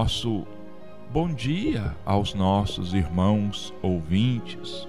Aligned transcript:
nosso 0.00 0.46
bom 1.12 1.28
dia 1.28 1.94
aos 2.06 2.32
nossos 2.32 2.94
irmãos 2.94 3.70
ouvintes, 3.82 4.88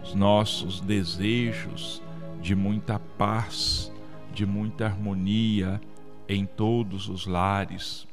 os 0.00 0.14
nossos 0.14 0.80
desejos 0.80 2.00
de 2.40 2.54
muita 2.54 3.00
paz, 3.18 3.92
de 4.32 4.46
muita 4.46 4.86
harmonia 4.86 5.80
em 6.28 6.46
todos 6.46 7.08
os 7.08 7.26
lares, 7.26 8.06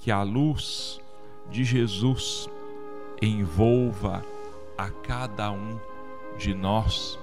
que 0.00 0.10
a 0.10 0.24
luz 0.24 1.00
de 1.52 1.62
Jesus 1.62 2.50
envolva 3.22 4.24
a 4.76 4.90
cada 4.90 5.52
um 5.52 5.78
de 6.36 6.52
nós, 6.52 7.16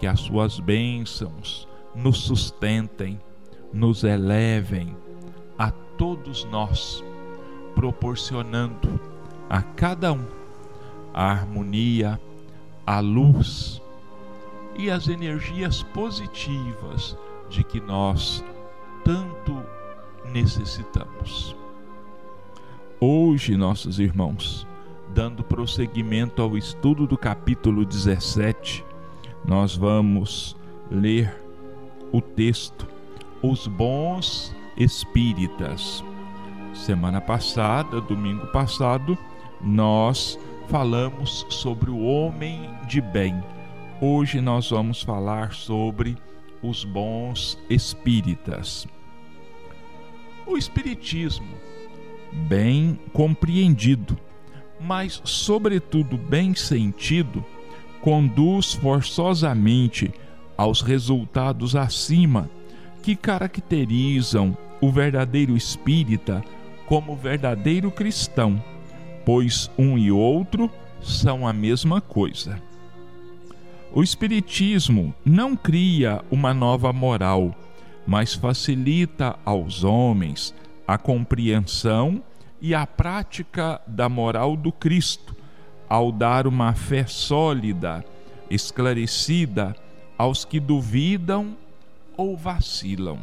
que 0.00 0.08
as 0.08 0.18
suas 0.18 0.58
bênçãos 0.58 1.68
nos 1.94 2.18
sustentem, 2.18 3.20
nos 3.72 4.02
elevem 4.02 4.96
a 5.56 5.70
todos 5.70 6.42
nós, 6.46 7.04
proporcionando 7.74 9.00
a 9.48 9.62
cada 9.62 10.12
um 10.12 10.42
a 11.12 11.30
harmonia, 11.30 12.20
a 12.86 13.00
luz 13.00 13.82
e 14.76 14.90
as 14.90 15.08
energias 15.08 15.82
positivas 15.82 17.16
de 17.48 17.62
que 17.62 17.80
nós 17.80 18.42
tanto 19.04 19.62
necessitamos. 20.32 21.54
Hoje, 22.98 23.56
nossos 23.56 23.98
irmãos, 23.98 24.66
dando 25.12 25.42
prosseguimento 25.42 26.40
ao 26.40 26.56
estudo 26.56 27.06
do 27.06 27.18
capítulo 27.18 27.84
17, 27.84 28.84
nós 29.44 29.76
vamos 29.76 30.56
ler 30.90 31.34
o 32.12 32.20
texto 32.20 32.86
Os 33.42 33.66
Bons 33.66 34.54
Espíritas. 34.76 36.02
Semana 36.74 37.20
passada, 37.20 38.00
domingo 38.00 38.46
passado, 38.46 39.16
nós 39.60 40.38
falamos 40.68 41.46
sobre 41.50 41.90
o 41.90 42.02
homem 42.02 42.70
de 42.88 43.00
bem. 43.00 43.44
Hoje 44.00 44.40
nós 44.40 44.70
vamos 44.70 45.02
falar 45.02 45.52
sobre 45.52 46.16
os 46.62 46.82
bons 46.82 47.58
espíritas. 47.68 48.86
O 50.46 50.56
espiritismo, 50.56 51.54
bem 52.48 52.98
compreendido, 53.12 54.18
mas 54.80 55.20
sobretudo 55.24 56.16
bem 56.16 56.54
sentido, 56.54 57.44
conduz 58.00 58.72
forçosamente 58.72 60.10
aos 60.56 60.80
resultados 60.80 61.76
acima 61.76 62.50
que 63.02 63.14
caracterizam 63.14 64.56
o 64.80 64.90
verdadeiro 64.90 65.56
espírita 65.56 66.42
como 66.92 67.16
verdadeiro 67.16 67.90
cristão, 67.90 68.62
pois 69.24 69.70
um 69.78 69.96
e 69.96 70.12
outro 70.12 70.70
são 71.00 71.48
a 71.48 71.50
mesma 71.50 72.02
coisa. 72.02 72.62
O 73.94 74.02
Espiritismo 74.02 75.14
não 75.24 75.56
cria 75.56 76.22
uma 76.30 76.52
nova 76.52 76.92
moral, 76.92 77.56
mas 78.06 78.34
facilita 78.34 79.38
aos 79.42 79.84
homens 79.84 80.54
a 80.86 80.98
compreensão 80.98 82.22
e 82.60 82.74
a 82.74 82.86
prática 82.86 83.80
da 83.86 84.06
moral 84.06 84.54
do 84.54 84.70
Cristo, 84.70 85.34
ao 85.88 86.12
dar 86.12 86.46
uma 86.46 86.74
fé 86.74 87.06
sólida, 87.06 88.04
esclarecida 88.50 89.74
aos 90.18 90.44
que 90.44 90.60
duvidam 90.60 91.56
ou 92.18 92.36
vacilam. 92.36 93.18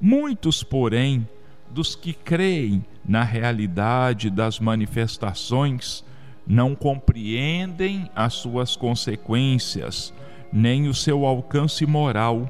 Muitos, 0.00 0.64
porém, 0.64 1.28
dos 1.72 1.94
que 1.94 2.12
creem 2.12 2.84
na 3.04 3.24
realidade 3.24 4.28
das 4.28 4.60
manifestações 4.60 6.04
não 6.46 6.74
compreendem 6.74 8.10
as 8.14 8.34
suas 8.34 8.76
consequências, 8.76 10.12
nem 10.52 10.86
o 10.86 10.94
seu 10.94 11.24
alcance 11.24 11.86
moral, 11.86 12.48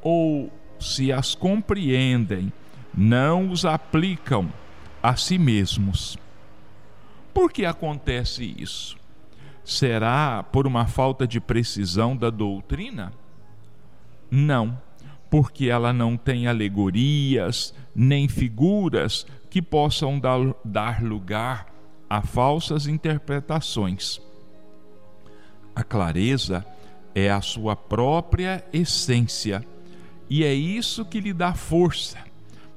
ou, 0.00 0.52
se 0.78 1.12
as 1.12 1.34
compreendem, 1.34 2.52
não 2.96 3.50
os 3.50 3.64
aplicam 3.64 4.52
a 5.02 5.16
si 5.16 5.38
mesmos. 5.38 6.16
Por 7.34 7.52
que 7.52 7.64
acontece 7.64 8.54
isso? 8.58 8.96
Será 9.64 10.42
por 10.42 10.66
uma 10.66 10.86
falta 10.86 11.26
de 11.26 11.40
precisão 11.40 12.16
da 12.16 12.30
doutrina? 12.30 13.12
Não, 14.30 14.80
porque 15.30 15.66
ela 15.68 15.92
não 15.92 16.16
tem 16.16 16.46
alegorias 16.46 17.74
nem 17.94 18.28
figuras 18.28 19.26
que 19.50 19.60
possam 19.60 20.18
dar, 20.18 20.54
dar 20.64 21.02
lugar 21.02 21.66
a 22.08 22.22
falsas 22.22 22.86
interpretações. 22.86 24.20
A 25.74 25.82
clareza 25.84 26.64
é 27.14 27.30
a 27.30 27.40
sua 27.40 27.76
própria 27.76 28.64
essência 28.72 29.64
e 30.30 30.44
é 30.44 30.52
isso 30.52 31.04
que 31.04 31.20
lhe 31.20 31.32
dá 31.32 31.54
força 31.54 32.18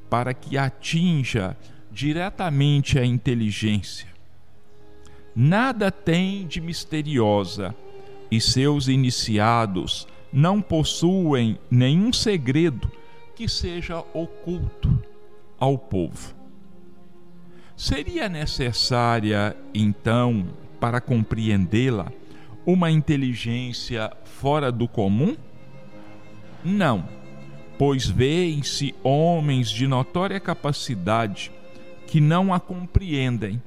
para 0.09 0.33
que 0.33 0.57
atinja 0.57 1.57
diretamente 1.91 2.99
a 2.99 3.05
inteligência. 3.05 4.07
Nada 5.35 5.91
tem 5.91 6.45
de 6.45 6.59
misteriosa 6.59 7.73
e 8.29 8.39
seus 8.39 8.87
iniciados 8.87 10.07
não 10.31 10.61
possuem 10.61 11.59
nenhum 11.69 12.13
segredo 12.13 12.91
que 13.35 13.47
seja 13.49 13.99
oculto 14.13 15.03
ao 15.59 15.77
povo. 15.77 16.33
Seria 17.75 18.29
necessária, 18.29 19.57
então, 19.73 20.47
para 20.79 21.01
compreendê-la, 21.01 22.11
uma 22.65 22.91
inteligência 22.91 24.11
fora 24.23 24.71
do 24.71 24.87
comum? 24.87 25.35
Não, 26.63 27.07
pois 27.77 28.05
veem-se 28.05 28.93
homens 29.03 29.69
de 29.69 29.87
notória 29.87 30.39
capacidade 30.39 31.51
que 32.05 32.21
não 32.21 32.53
a 32.53 32.59
compreendem, 32.59 33.61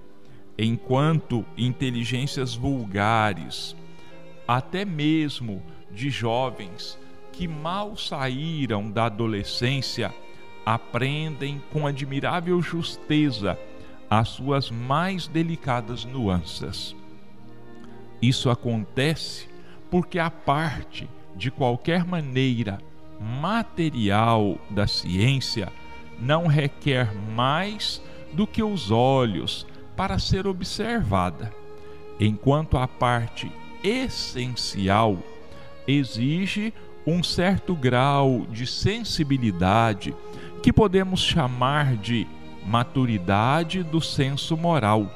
enquanto 0.57 1.45
inteligências 1.57 2.55
vulgares, 2.55 3.75
até 4.47 4.85
mesmo 4.85 5.61
de 5.95 6.11
jovens 6.11 6.99
que 7.33 7.49
mal 7.49 7.97
saíram 7.97 8.91
da 8.91 9.07
adolescência 9.07 10.13
aprendem 10.65 11.63
com 11.73 11.87
admirável 11.87 12.61
justeza 12.63 13.59
as 14.09 14.29
suas 14.29 14.71
mais 14.71 15.27
delicadas 15.27 16.05
nuances. 16.05 16.95
Isso 18.21 18.51
acontece 18.51 19.49
porque 19.91 20.19
a 20.19 20.31
parte, 20.31 21.09
de 21.37 21.51
qualquer 21.51 22.05
maneira, 22.05 22.79
material 23.21 24.59
da 24.71 24.87
ciência 24.87 25.73
não 26.19 26.47
requer 26.47 27.15
mais 27.15 28.01
do 28.33 28.47
que 28.47 28.63
os 28.63 28.91
olhos 28.91 29.67
para 29.97 30.19
ser 30.19 30.47
observada, 30.47 31.53
enquanto 32.19 32.77
a 32.77 32.89
parte 32.89 33.51
essencial 33.83 35.19
exige 35.87 36.73
um 37.07 37.23
certo 37.23 37.75
grau 37.75 38.47
de 38.51 38.67
sensibilidade 38.67 40.15
que 40.63 40.73
podemos 40.73 41.21
chamar 41.21 41.97
de 41.97 42.27
maturidade 42.67 43.83
do 43.83 44.01
senso 44.01 44.57
moral. 44.57 45.11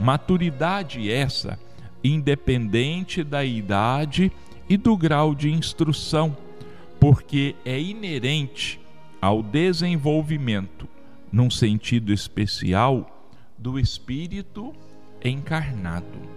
Maturidade 0.00 1.10
essa 1.10 1.58
independente 2.02 3.24
da 3.24 3.44
idade 3.44 4.30
e 4.68 4.76
do 4.76 4.96
grau 4.96 5.34
de 5.34 5.50
instrução, 5.50 6.36
porque 7.00 7.54
é 7.64 7.80
inerente 7.80 8.78
ao 9.20 9.42
desenvolvimento, 9.42 10.86
num 11.32 11.50
sentido 11.50 12.12
especial, 12.12 13.10
do 13.56 13.78
espírito 13.78 14.74
encarnado. 15.24 16.34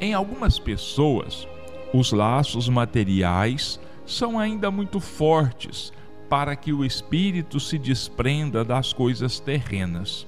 Em 0.00 0.12
algumas 0.12 0.58
pessoas, 0.58 1.46
os 1.94 2.10
laços 2.10 2.68
materiais 2.68 3.78
são 4.04 4.36
ainda 4.36 4.68
muito 4.68 4.98
fortes 4.98 5.92
para 6.28 6.56
que 6.56 6.72
o 6.72 6.84
espírito 6.84 7.60
se 7.60 7.78
desprenda 7.78 8.64
das 8.64 8.92
coisas 8.92 9.38
terrenas. 9.38 10.26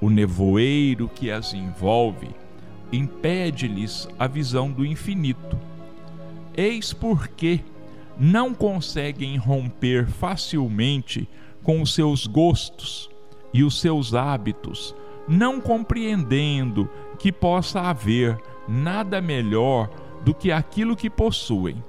O 0.00 0.10
nevoeiro 0.10 1.08
que 1.08 1.30
as 1.30 1.54
envolve 1.54 2.30
impede-lhes 2.92 4.08
a 4.18 4.26
visão 4.26 4.72
do 4.72 4.84
infinito. 4.84 5.56
Eis 6.56 6.92
porque 6.92 7.60
não 8.18 8.52
conseguem 8.52 9.36
romper 9.36 10.08
facilmente 10.08 11.28
com 11.62 11.80
os 11.80 11.94
seus 11.94 12.26
gostos 12.26 13.08
e 13.54 13.62
os 13.62 13.80
seus 13.80 14.14
hábitos, 14.14 14.96
não 15.28 15.60
compreendendo 15.60 16.90
que 17.20 17.30
possa 17.30 17.82
haver 17.82 18.36
nada 18.66 19.20
melhor 19.20 19.88
do 20.28 20.34
que 20.34 20.52
aquilo 20.52 20.94
que 20.94 21.08
possuem. 21.08 21.82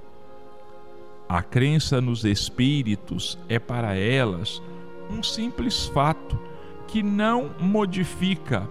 A 1.28 1.42
crença 1.42 2.00
nos 2.00 2.24
espíritos 2.24 3.38
é 3.50 3.58
para 3.58 3.94
elas 3.94 4.62
um 5.10 5.22
simples 5.22 5.84
fato 5.88 6.40
que 6.88 7.02
não 7.02 7.50
modifica 7.60 8.66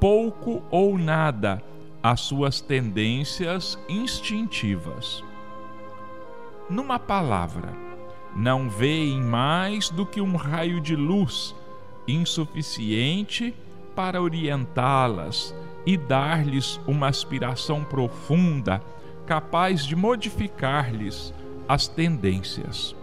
pouco 0.00 0.60
ou 0.72 0.98
nada 0.98 1.62
as 2.02 2.18
suas 2.22 2.60
tendências 2.60 3.78
instintivas. 3.88 5.22
Numa 6.68 6.98
palavra, 6.98 7.72
não 8.34 8.68
veem 8.68 9.22
mais 9.22 9.88
do 9.88 10.04
que 10.04 10.20
um 10.20 10.34
raio 10.34 10.80
de 10.80 10.96
luz 10.96 11.54
insuficiente 12.08 13.54
para 13.94 14.20
orientá-las 14.20 15.54
e 15.86 15.96
dar-lhes 15.96 16.80
uma 16.88 17.06
aspiração 17.06 17.84
profunda 17.84 18.82
capaz 19.32 19.86
de 19.86 19.96
modificar-lhes 19.96 21.32
as 21.66 21.88
tendências. 21.88 22.94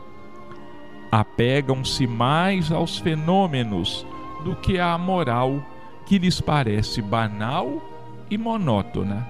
Apegam-se 1.11 2.05
mais 2.05 2.71
aos 2.71 2.99
fenômenos 2.99 4.05
do 4.43 4.55
que 4.55 4.77
à 4.77 4.95
moral 4.95 5.59
que 6.05 6.19
lhes 6.19 6.39
parece 6.39 7.01
banal 7.01 7.81
e 8.29 8.37
monótona. 8.37 9.27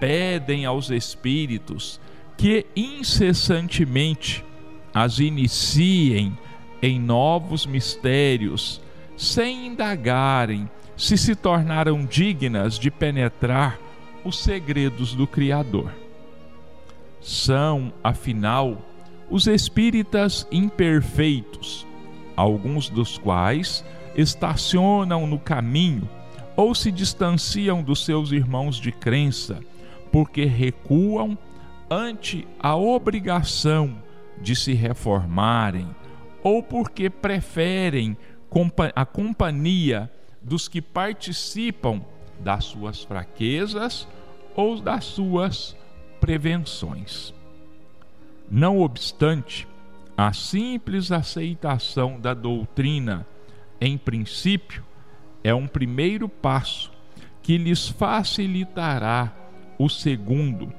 Pedem 0.00 0.66
aos 0.66 0.90
espíritos 0.90 2.00
que 2.36 2.66
incessantemente 2.74 4.44
as 4.92 5.20
iniciem 5.20 6.36
em 6.82 6.98
novos 6.98 7.64
mistérios, 7.64 8.80
sem 9.16 9.68
indagarem 9.68 10.68
se 10.96 11.16
se 11.16 11.36
tornaram 11.36 12.04
dignas 12.04 12.76
de 12.76 12.90
penetrar 12.90 13.78
os 14.24 14.38
segredos 14.38 15.14
do 15.14 15.26
Criador. 15.26 15.92
São, 17.20 17.92
afinal, 18.02 18.78
os 19.30 19.46
espíritas 19.46 20.46
imperfeitos, 20.50 21.86
alguns 22.36 22.88
dos 22.88 23.16
quais 23.16 23.84
estacionam 24.14 25.26
no 25.26 25.38
caminho 25.38 26.08
ou 26.56 26.74
se 26.74 26.92
distanciam 26.92 27.82
dos 27.82 28.04
seus 28.04 28.32
irmãos 28.32 28.76
de 28.76 28.92
crença, 28.92 29.60
porque 30.10 30.44
recuam 30.44 31.38
ante 31.88 32.46
a 32.58 32.76
obrigação 32.76 33.96
de 34.40 34.54
se 34.54 34.72
reformarem 34.72 35.88
ou 36.42 36.62
porque 36.62 37.08
preferem 37.08 38.16
a 38.94 39.06
companhia 39.06 40.10
dos 40.42 40.68
que 40.68 40.82
participam 40.82 42.02
das 42.40 42.64
suas 42.64 43.02
fraquezas 43.02 44.08
ou 44.54 44.80
das 44.80 45.04
suas 45.04 45.76
prevenções. 46.20 47.34
Não 48.50 48.80
obstante, 48.80 49.66
a 50.16 50.32
simples 50.32 51.10
aceitação 51.10 52.20
da 52.20 52.34
doutrina, 52.34 53.26
em 53.80 53.96
princípio, 53.96 54.84
é 55.42 55.54
um 55.54 55.66
primeiro 55.66 56.28
passo 56.28 56.92
que 57.42 57.58
lhes 57.58 57.88
facilitará 57.88 59.32
o 59.78 59.88
segundo 59.88 60.72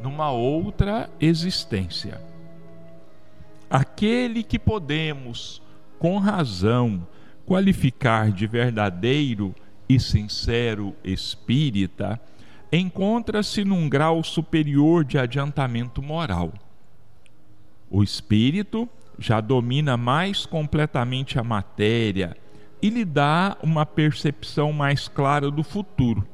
numa 0.00 0.30
outra 0.30 1.10
existência. 1.18 2.20
Aquele 3.68 4.44
que 4.44 4.58
podemos, 4.58 5.60
com 5.98 6.18
razão, 6.18 7.04
qualificar 7.46 8.30
de 8.30 8.46
verdadeiro 8.46 9.54
e 9.88 10.00
sincero 10.00 10.94
espírita, 11.04 12.20
encontra-se 12.72 13.64
num 13.64 13.88
grau 13.88 14.22
superior 14.24 15.04
de 15.04 15.18
adiantamento 15.18 16.02
moral. 16.02 16.52
O 17.90 18.02
espírito 18.02 18.88
já 19.18 19.40
domina 19.40 19.96
mais 19.96 20.44
completamente 20.46 21.38
a 21.38 21.44
matéria 21.44 22.36
e 22.82 22.90
lhe 22.90 23.04
dá 23.04 23.56
uma 23.62 23.86
percepção 23.86 24.72
mais 24.72 25.06
clara 25.06 25.50
do 25.50 25.62
futuro. 25.62 26.26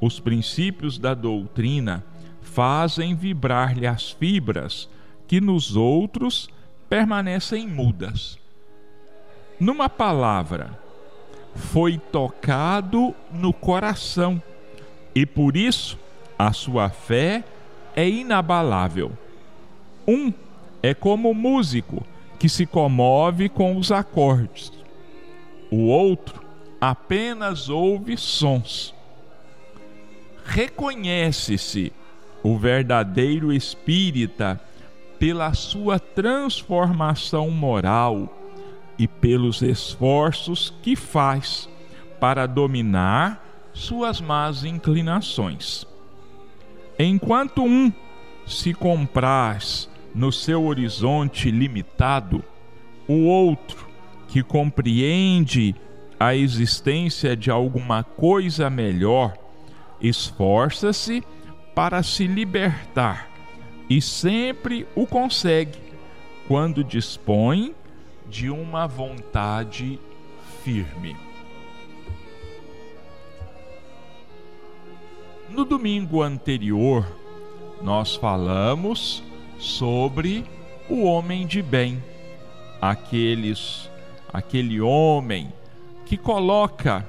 Os 0.00 0.18
princípios 0.18 0.98
da 0.98 1.14
doutrina 1.14 2.04
fazem 2.40 3.14
vibrar-lhe 3.14 3.86
as 3.86 4.10
fibras 4.10 4.88
que 5.28 5.40
nos 5.40 5.76
outros 5.76 6.50
permanecem 6.88 7.68
mudas. 7.68 8.38
Numa 9.58 9.88
palavra, 9.88 10.78
foi 11.54 11.98
tocado 11.98 13.14
no 13.32 13.52
coração 13.52 14.42
e 15.14 15.26
por 15.26 15.56
isso 15.56 15.98
a 16.38 16.52
sua 16.52 16.88
fé 16.88 17.44
é 17.94 18.08
inabalável. 18.08 19.12
Um 20.06 20.32
é 20.82 20.94
como 20.94 21.30
o 21.30 21.34
músico 21.34 22.04
que 22.38 22.48
se 22.48 22.66
comove 22.66 23.48
com 23.48 23.76
os 23.76 23.92
acordes. 23.92 24.72
O 25.70 25.86
outro 25.86 26.42
apenas 26.80 27.68
ouve 27.68 28.16
sons. 28.16 28.92
Reconhece-se 30.44 31.92
o 32.42 32.58
verdadeiro 32.58 33.52
espírita 33.52 34.60
pela 35.18 35.54
sua 35.54 36.00
transformação 36.00 37.48
moral 37.48 38.41
e 39.02 39.08
pelos 39.08 39.62
esforços 39.62 40.72
que 40.80 40.94
faz 40.94 41.68
para 42.20 42.46
dominar 42.46 43.44
suas 43.72 44.20
más 44.20 44.62
inclinações. 44.62 45.84
Enquanto 46.96 47.64
um 47.64 47.92
se 48.46 48.72
compraz 48.72 49.90
no 50.14 50.30
seu 50.30 50.64
horizonte 50.64 51.50
limitado, 51.50 52.44
o 53.08 53.24
outro, 53.24 53.88
que 54.28 54.40
compreende 54.40 55.74
a 56.20 56.36
existência 56.36 57.36
de 57.36 57.50
alguma 57.50 58.04
coisa 58.04 58.70
melhor, 58.70 59.34
esforça-se 60.00 61.24
para 61.74 62.04
se 62.04 62.28
libertar 62.28 63.28
e 63.90 64.00
sempre 64.00 64.86
o 64.94 65.08
consegue 65.08 65.80
quando 66.46 66.84
dispõe 66.84 67.74
de 68.32 68.48
uma 68.48 68.86
vontade 68.86 70.00
firme. 70.64 71.14
No 75.50 75.66
domingo 75.66 76.22
anterior, 76.22 77.06
nós 77.82 78.16
falamos 78.16 79.22
sobre 79.58 80.46
o 80.88 81.02
homem 81.02 81.46
de 81.46 81.60
bem, 81.60 82.02
aqueles 82.80 83.90
aquele 84.32 84.80
homem 84.80 85.52
que 86.06 86.16
coloca 86.16 87.06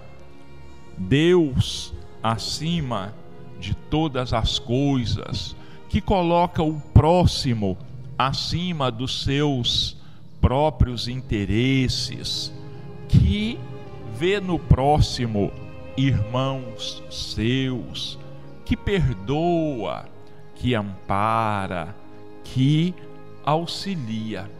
Deus 0.98 1.94
acima 2.22 3.16
de 3.62 3.74
todas 3.74 4.34
as 4.34 4.60
coisas, 4.60 5.56
que 5.88 6.02
coloca 6.02 6.62
o 6.62 6.82
próximo 6.94 7.78
acima 8.18 8.92
dos 8.92 9.24
seus 9.24 10.03
próprios 10.44 11.08
interesses, 11.08 12.52
que 13.08 13.58
vê 14.18 14.42
no 14.42 14.60
próximo 14.60 15.50
irmãos 15.96 17.02
seus, 17.10 18.20
que 18.66 18.76
perdoa, 18.76 20.04
que 20.54 20.76
ampara, 20.76 21.96
que 22.44 22.94
auxilia. 23.46 24.52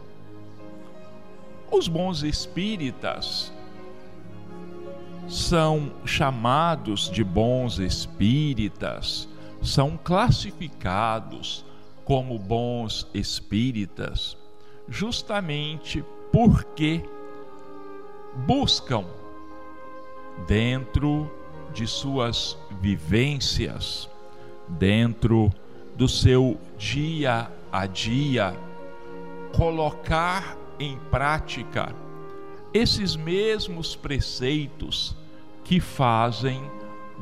Os 1.70 1.86
bons 1.86 2.22
espíritas 2.22 3.52
são 5.28 5.92
chamados 6.06 7.10
de 7.10 7.22
bons 7.22 7.78
espíritas, 7.78 9.28
são 9.60 9.98
classificados 10.02 11.62
como 12.06 12.38
bons 12.38 13.06
espíritas 13.12 14.42
justamente 14.88 16.04
porque 16.32 17.02
buscam 18.46 19.04
dentro 20.46 21.30
de 21.72 21.86
suas 21.86 22.58
vivências, 22.80 24.08
dentro 24.68 25.50
do 25.96 26.08
seu 26.08 26.58
dia 26.76 27.50
a 27.70 27.86
dia, 27.86 28.56
colocar 29.56 30.56
em 30.78 30.98
prática 31.10 31.94
esses 32.72 33.14
mesmos 33.14 33.94
preceitos 33.94 35.16
que 35.62 35.80
fazem 35.80 36.62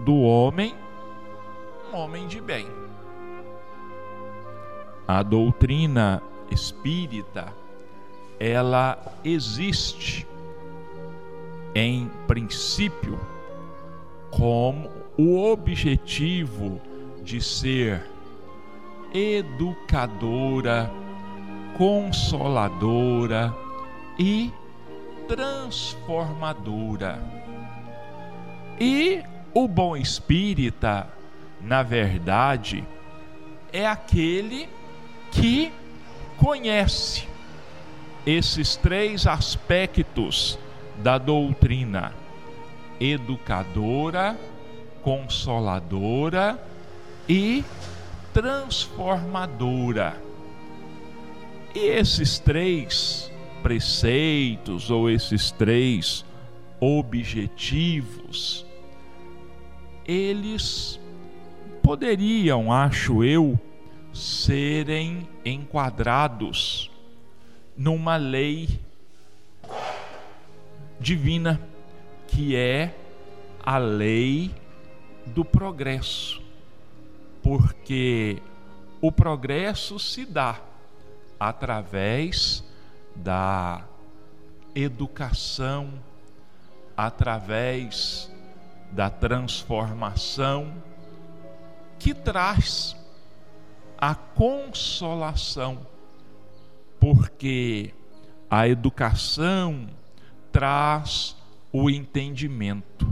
do 0.04 0.16
homem 0.20 0.74
um 1.92 1.96
homem 1.96 2.26
de 2.26 2.40
bem. 2.40 2.66
A 5.06 5.22
doutrina 5.22 6.22
espírita, 6.52 7.52
ela 8.38 8.98
existe 9.24 10.26
em 11.74 12.10
princípio 12.26 13.18
como 14.30 14.90
o 15.16 15.50
objetivo 15.50 16.80
de 17.22 17.40
ser 17.40 18.02
educadora, 19.14 20.90
consoladora 21.76 23.54
e 24.18 24.52
transformadora. 25.28 27.22
E 28.80 29.22
o 29.54 29.68
bom 29.68 29.96
espírita, 29.96 31.06
na 31.60 31.82
verdade, 31.82 32.84
é 33.72 33.86
aquele 33.86 34.68
que 35.30 35.70
conhece 36.42 37.28
esses 38.26 38.74
três 38.74 39.28
aspectos 39.28 40.58
da 40.98 41.16
doutrina: 41.16 42.12
educadora, 43.00 44.36
consoladora 45.02 46.60
e 47.28 47.64
transformadora. 48.34 50.20
E 51.74 51.78
esses 51.78 52.40
três 52.40 53.30
preceitos 53.62 54.90
ou 54.90 55.08
esses 55.08 55.52
três 55.52 56.24
objetivos, 56.80 58.66
eles 60.04 60.98
poderiam, 61.82 62.72
acho 62.72 63.22
eu, 63.22 63.58
serem 64.12 65.28
enquadrados 65.44 66.90
numa 67.76 68.16
lei 68.16 68.80
divina, 71.00 71.60
que 72.28 72.54
é 72.54 72.94
a 73.62 73.78
lei 73.78 74.54
do 75.26 75.44
progresso. 75.44 76.40
Porque 77.42 78.40
o 79.00 79.10
progresso 79.10 79.98
se 79.98 80.24
dá 80.24 80.60
através 81.38 82.62
da 83.16 83.84
educação, 84.74 85.92
através 86.96 88.30
da 88.92 89.10
transformação 89.10 90.72
que 91.98 92.14
traz 92.14 92.96
a 94.02 94.16
consolação, 94.16 95.86
porque 96.98 97.94
a 98.50 98.66
educação 98.66 99.86
traz 100.50 101.36
o 101.72 101.88
entendimento. 101.88 103.06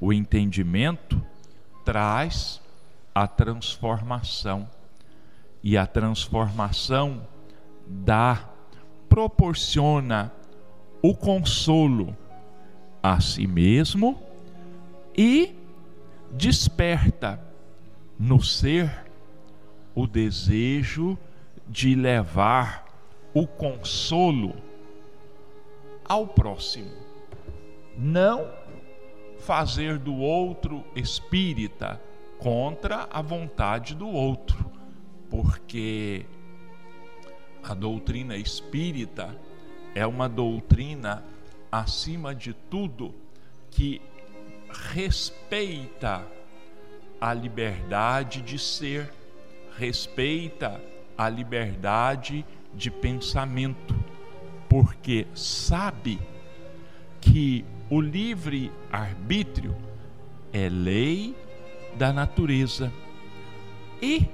O 0.00 0.12
entendimento 0.12 1.20
traz 1.84 2.60
a 3.12 3.26
transformação. 3.26 4.70
E 5.60 5.76
a 5.76 5.88
transformação 5.88 7.26
dá, 7.84 8.48
proporciona 9.08 10.32
o 11.02 11.16
consolo 11.16 12.16
a 13.02 13.20
si 13.20 13.44
mesmo 13.44 14.22
e 15.18 15.52
desperta 16.30 17.40
no 18.16 18.40
ser 18.40 19.09
o 19.94 20.06
desejo 20.06 21.18
de 21.68 21.94
levar 21.94 22.86
o 23.32 23.46
consolo 23.46 24.54
ao 26.04 26.26
próximo. 26.26 26.92
Não 27.96 28.48
fazer 29.38 29.98
do 29.98 30.16
outro 30.16 30.84
espírita 30.94 32.00
contra 32.38 33.08
a 33.10 33.22
vontade 33.22 33.94
do 33.94 34.08
outro, 34.08 34.70
porque 35.30 36.26
a 37.62 37.74
doutrina 37.74 38.36
espírita 38.36 39.36
é 39.94 40.06
uma 40.06 40.28
doutrina, 40.28 41.22
acima 41.70 42.34
de 42.34 42.52
tudo, 42.52 43.14
que 43.70 44.00
respeita 44.92 46.26
a 47.20 47.34
liberdade 47.34 48.40
de 48.40 48.58
ser, 48.58 49.12
respeita 49.80 50.78
a 51.16 51.26
liberdade 51.30 52.44
de 52.74 52.90
pensamento, 52.90 53.94
porque 54.68 55.26
sabe 55.34 56.20
que 57.18 57.64
o 57.88 57.98
livre 57.98 58.70
arbítrio 58.92 59.74
é 60.52 60.68
lei 60.68 61.34
da 61.96 62.12
natureza 62.12 62.92
e 64.02 64.26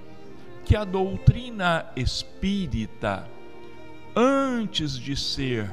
que 0.65 0.75
a 0.75 0.85
doutrina 0.85 1.87
espírita, 1.95 3.29
antes 4.17 4.99
de 4.99 5.17
ser 5.17 5.71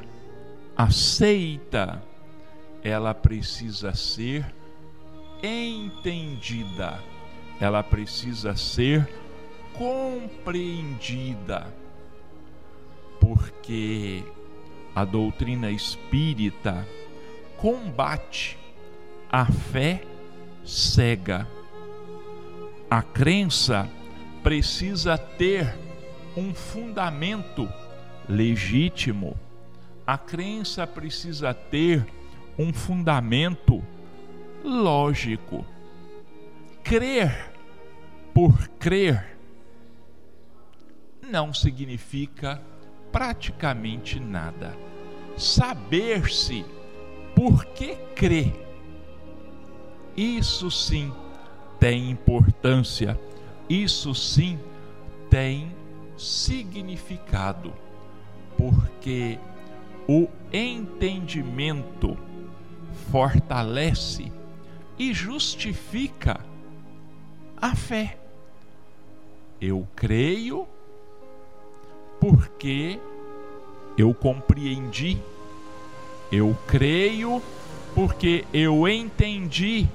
aceita, 0.78 2.02
ela 2.84 3.14
precisa 3.16 3.96
ser 3.96 4.46
entendida, 5.42 7.00
ela 7.60 7.82
precisa 7.82 8.56
ser 8.56 9.23
compreendida, 9.74 11.74
porque 13.20 14.24
a 14.96 15.06
doutrina 15.06 15.72
espírita 15.72 16.88
combate 17.58 18.58
a 19.32 19.46
fé 19.46 20.04
cega. 20.64 21.48
A 22.90 23.02
crença 23.02 23.90
precisa 24.44 25.18
ter 25.18 25.76
um 26.38 26.54
fundamento 26.54 27.68
legítimo. 28.30 29.36
A 30.06 30.18
crença 30.18 30.86
precisa 30.86 31.54
ter 31.54 32.06
um 32.58 32.72
fundamento 32.72 33.84
lógico. 34.64 35.66
Crer 36.84 37.52
por 38.34 38.68
crer 38.80 39.33
não 41.34 41.52
significa 41.52 42.62
praticamente 43.12 44.20
nada. 44.20 44.78
Saber-se 45.36 46.64
por 47.36 47.66
que 47.66 47.96
crê, 48.16 48.54
isso 50.16 50.70
sim 50.70 51.12
tem 51.80 52.12
importância, 52.12 53.20
isso 53.68 54.14
sim 54.14 54.60
tem 55.28 55.76
significado, 56.16 57.74
porque 58.56 59.40
o 60.08 60.28
entendimento 60.54 62.16
fortalece 63.10 64.32
e 65.00 65.12
justifica 65.16 66.40
a 67.58 67.76
fé. 67.76 68.20
Eu 69.60 69.88
creio 69.96 70.68
porque 72.24 73.02
eu 73.98 74.14
compreendi, 74.14 75.22
eu 76.32 76.58
creio 76.66 77.44
porque 77.94 78.46
eu 78.54 78.88
entendi 78.88 79.90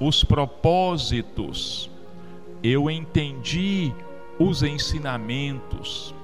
os 0.00 0.24
propósitos, 0.24 1.90
eu 2.62 2.90
entendi 2.90 3.92
os 4.38 4.62
ensinamentos, 4.62 6.14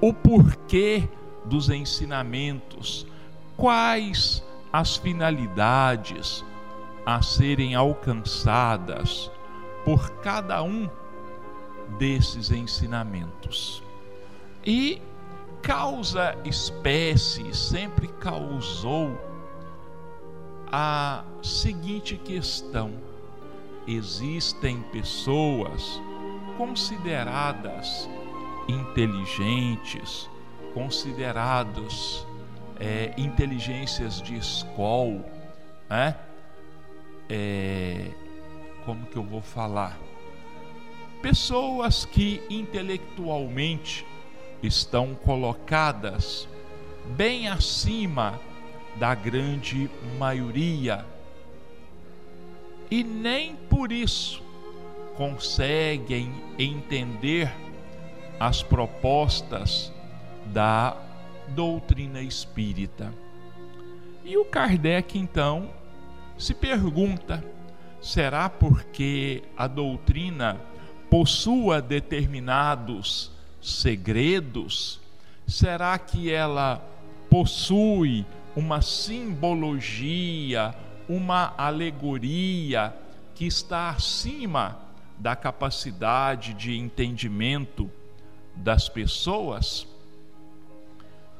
o 0.00 0.12
porquê 0.12 1.08
dos 1.44 1.70
ensinamentos, 1.70 3.06
quais 3.56 4.42
as 4.72 4.96
finalidades 4.96 6.44
a 7.06 7.22
serem 7.22 7.76
alcançadas 7.76 9.30
por 9.84 10.10
cada 10.14 10.64
um 10.64 10.90
desses 11.96 12.50
ensinamentos. 12.50 13.86
E 14.68 15.00
causa 15.62 16.36
espécie 16.44 17.56
sempre 17.56 18.06
causou 18.06 19.18
a 20.70 21.24
seguinte 21.42 22.18
questão: 22.18 22.92
existem 23.86 24.82
pessoas 24.92 25.98
consideradas 26.58 28.10
inteligentes, 28.68 30.28
considerados 30.74 32.26
é, 32.78 33.14
inteligências 33.16 34.20
de 34.20 34.36
escola, 34.36 35.24
né? 35.88 36.14
É, 37.26 38.10
como 38.84 39.06
que 39.06 39.16
eu 39.16 39.24
vou 39.24 39.40
falar? 39.40 39.98
Pessoas 41.22 42.04
que 42.04 42.42
intelectualmente 42.50 44.04
estão 44.62 45.14
colocadas 45.14 46.48
bem 47.16 47.48
acima 47.48 48.38
da 48.96 49.14
grande 49.14 49.90
maioria 50.18 51.04
e 52.90 53.04
nem 53.04 53.54
por 53.54 53.92
isso 53.92 54.42
conseguem 55.16 56.32
entender 56.58 57.52
as 58.40 58.62
propostas 58.62 59.92
da 60.46 60.96
doutrina 61.48 62.20
espírita. 62.20 63.12
E 64.24 64.36
o 64.36 64.44
Kardec 64.44 65.18
então 65.18 65.70
se 66.38 66.54
pergunta: 66.54 67.44
será 68.00 68.48
porque 68.48 69.42
a 69.56 69.66
doutrina 69.66 70.60
possua 71.10 71.80
determinados 71.82 73.30
segredos? 73.68 75.00
Será 75.46 75.98
que 75.98 76.30
ela 76.30 76.82
possui 77.30 78.24
uma 78.56 78.82
simbologia, 78.82 80.74
uma 81.08 81.54
alegoria 81.56 82.94
que 83.34 83.46
está 83.46 83.90
acima 83.90 84.78
da 85.18 85.36
capacidade 85.36 86.54
de 86.54 86.76
entendimento 86.76 87.90
das 88.54 88.88
pessoas? 88.88 89.86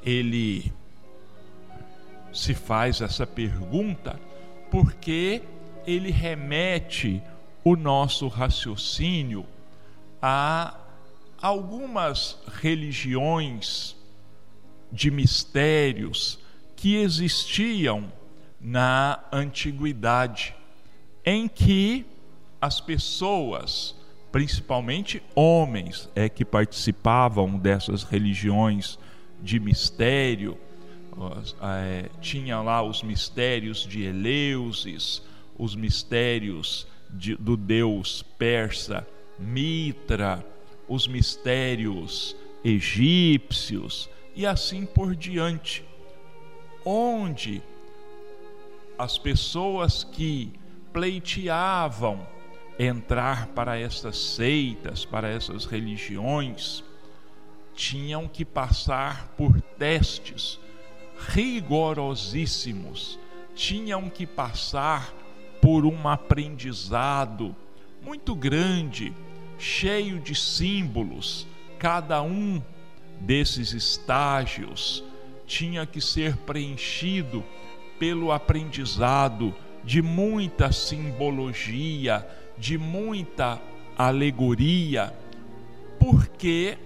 Ele 0.02 0.72
se 2.32 2.54
faz 2.54 3.00
essa 3.00 3.26
pergunta 3.26 4.18
porque 4.70 5.42
ele 5.86 6.10
remete 6.10 7.22
o 7.64 7.74
nosso 7.76 8.28
raciocínio 8.28 9.44
a 10.20 10.74
algumas 11.40 12.38
religiões 12.60 13.96
de 14.90 15.10
mistérios 15.10 16.38
que 16.76 16.96
existiam 16.96 18.12
na 18.60 19.20
antiguidade, 19.32 20.54
em 21.24 21.48
que 21.48 22.04
as 22.60 22.80
pessoas, 22.80 23.94
principalmente 24.32 25.22
homens, 25.34 26.08
é 26.14 26.28
que 26.28 26.44
participavam 26.44 27.58
dessas 27.58 28.02
religiões 28.02 28.98
de 29.40 29.60
mistério, 29.60 30.58
é, 31.60 32.08
tinha 32.20 32.60
lá 32.60 32.82
os 32.82 33.02
mistérios 33.02 33.86
de 33.86 34.02
Eleusis, 34.02 35.22
os 35.56 35.74
mistérios 35.74 36.86
de, 37.10 37.34
do 37.36 37.56
deus 37.56 38.24
persa 38.38 39.06
Mitra, 39.38 40.44
os 40.88 41.06
mistérios 41.06 42.34
egípcios 42.64 44.08
e 44.34 44.46
assim 44.46 44.86
por 44.86 45.14
diante, 45.14 45.84
onde 46.84 47.62
as 48.98 49.18
pessoas 49.18 50.04
que 50.04 50.52
pleiteavam 50.92 52.26
entrar 52.78 53.48
para 53.48 53.78
essas 53.78 54.16
seitas, 54.16 55.04
para 55.04 55.28
essas 55.28 55.64
religiões, 55.64 56.82
tinham 57.74 58.26
que 58.26 58.44
passar 58.44 59.28
por 59.36 59.60
testes 59.60 60.58
rigorosíssimos, 61.18 63.18
tinham 63.54 64.08
que 64.08 64.26
passar 64.26 65.12
por 65.60 65.84
um 65.84 66.08
aprendizado 66.08 67.54
muito 68.02 68.34
grande, 68.34 69.12
cheio 69.58 70.18
de 70.20 70.34
símbolos. 70.34 71.46
Cada 71.78 72.22
um 72.22 72.62
desses 73.20 73.72
estágios 73.72 75.04
tinha 75.46 75.84
que 75.84 76.00
ser 76.00 76.36
preenchido 76.36 77.44
pelo 77.98 78.30
aprendizado 78.30 79.54
de 79.82 80.00
muita 80.00 80.70
simbologia, 80.70 82.26
de 82.56 82.78
muita 82.78 83.60
alegoria, 83.96 85.12
porque 85.98 86.78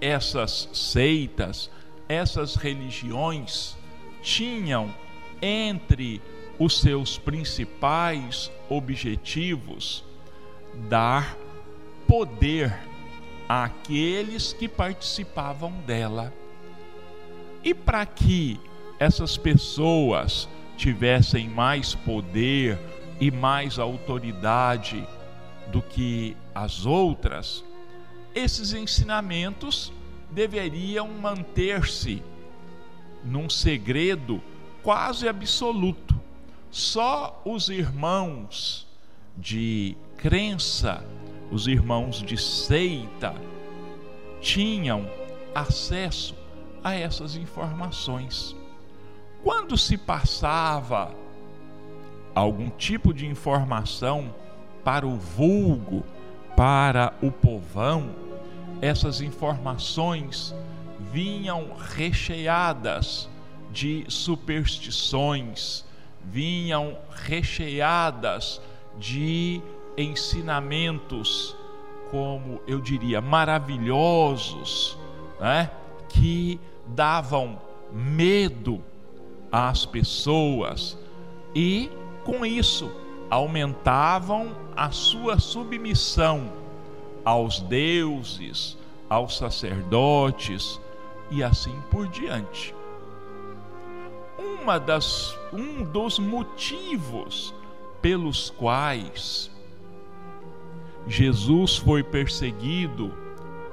essas 0.00 0.68
seitas, 0.72 1.70
essas 2.08 2.56
religiões 2.56 3.76
tinham 4.22 4.92
entre 5.40 6.20
os 6.58 6.80
seus 6.80 7.16
principais 7.18 8.50
objetivos 8.68 10.04
dar 10.88 11.36
poder 12.06 12.74
àqueles 13.48 14.52
que 14.52 14.68
participavam 14.68 15.72
dela. 15.86 16.32
E 17.62 17.74
para 17.74 18.04
que 18.06 18.60
essas 18.98 19.36
pessoas 19.36 20.48
tivessem 20.76 21.48
mais 21.48 21.94
poder 21.94 22.78
e 23.20 23.30
mais 23.30 23.78
autoridade 23.78 25.06
do 25.68 25.80
que 25.80 26.36
as 26.54 26.86
outras, 26.86 27.64
esses 28.34 28.72
ensinamentos 28.72 29.92
deveriam 30.30 31.08
manter-se 31.08 32.22
num 33.24 33.48
segredo 33.48 34.42
quase 34.82 35.28
absoluto. 35.28 36.20
Só 36.70 37.40
os 37.44 37.68
irmãos 37.68 38.86
de 39.36 39.96
crença, 40.22 41.04
os 41.50 41.66
irmãos 41.66 42.22
de 42.22 42.38
seita, 42.38 43.34
tinham 44.40 45.10
acesso 45.52 46.36
a 46.82 46.94
essas 46.94 47.34
informações. 47.34 48.54
Quando 49.42 49.76
se 49.76 49.98
passava 49.98 51.12
algum 52.32 52.70
tipo 52.70 53.12
de 53.12 53.26
informação 53.26 54.32
para 54.84 55.04
o 55.04 55.16
vulgo, 55.16 56.04
para 56.56 57.12
o 57.20 57.32
povão, 57.32 58.14
essas 58.80 59.20
informações 59.20 60.54
vinham 61.12 61.72
recheadas 61.96 63.28
de 63.72 64.04
superstições, 64.06 65.84
vinham 66.24 66.96
recheadas 67.10 68.60
de 68.96 69.60
ensinamentos, 69.96 71.56
como 72.10 72.60
eu 72.66 72.80
diria, 72.80 73.20
maravilhosos, 73.20 74.98
né? 75.40 75.70
que 76.08 76.60
davam 76.86 77.60
medo 77.92 78.82
às 79.50 79.84
pessoas 79.84 80.98
e, 81.54 81.90
com 82.24 82.44
isso, 82.44 82.90
aumentavam 83.30 84.54
a 84.76 84.90
sua 84.90 85.38
submissão 85.38 86.52
aos 87.24 87.60
deuses, 87.60 88.76
aos 89.08 89.36
sacerdotes 89.36 90.80
e 91.30 91.42
assim 91.42 91.78
por 91.90 92.08
diante. 92.08 92.74
Uma 94.60 94.78
das, 94.78 95.36
um 95.52 95.84
dos 95.84 96.18
motivos 96.18 97.54
pelos 98.00 98.50
quais 98.50 99.51
Jesus 101.06 101.76
foi 101.76 102.02
perseguido 102.02 103.12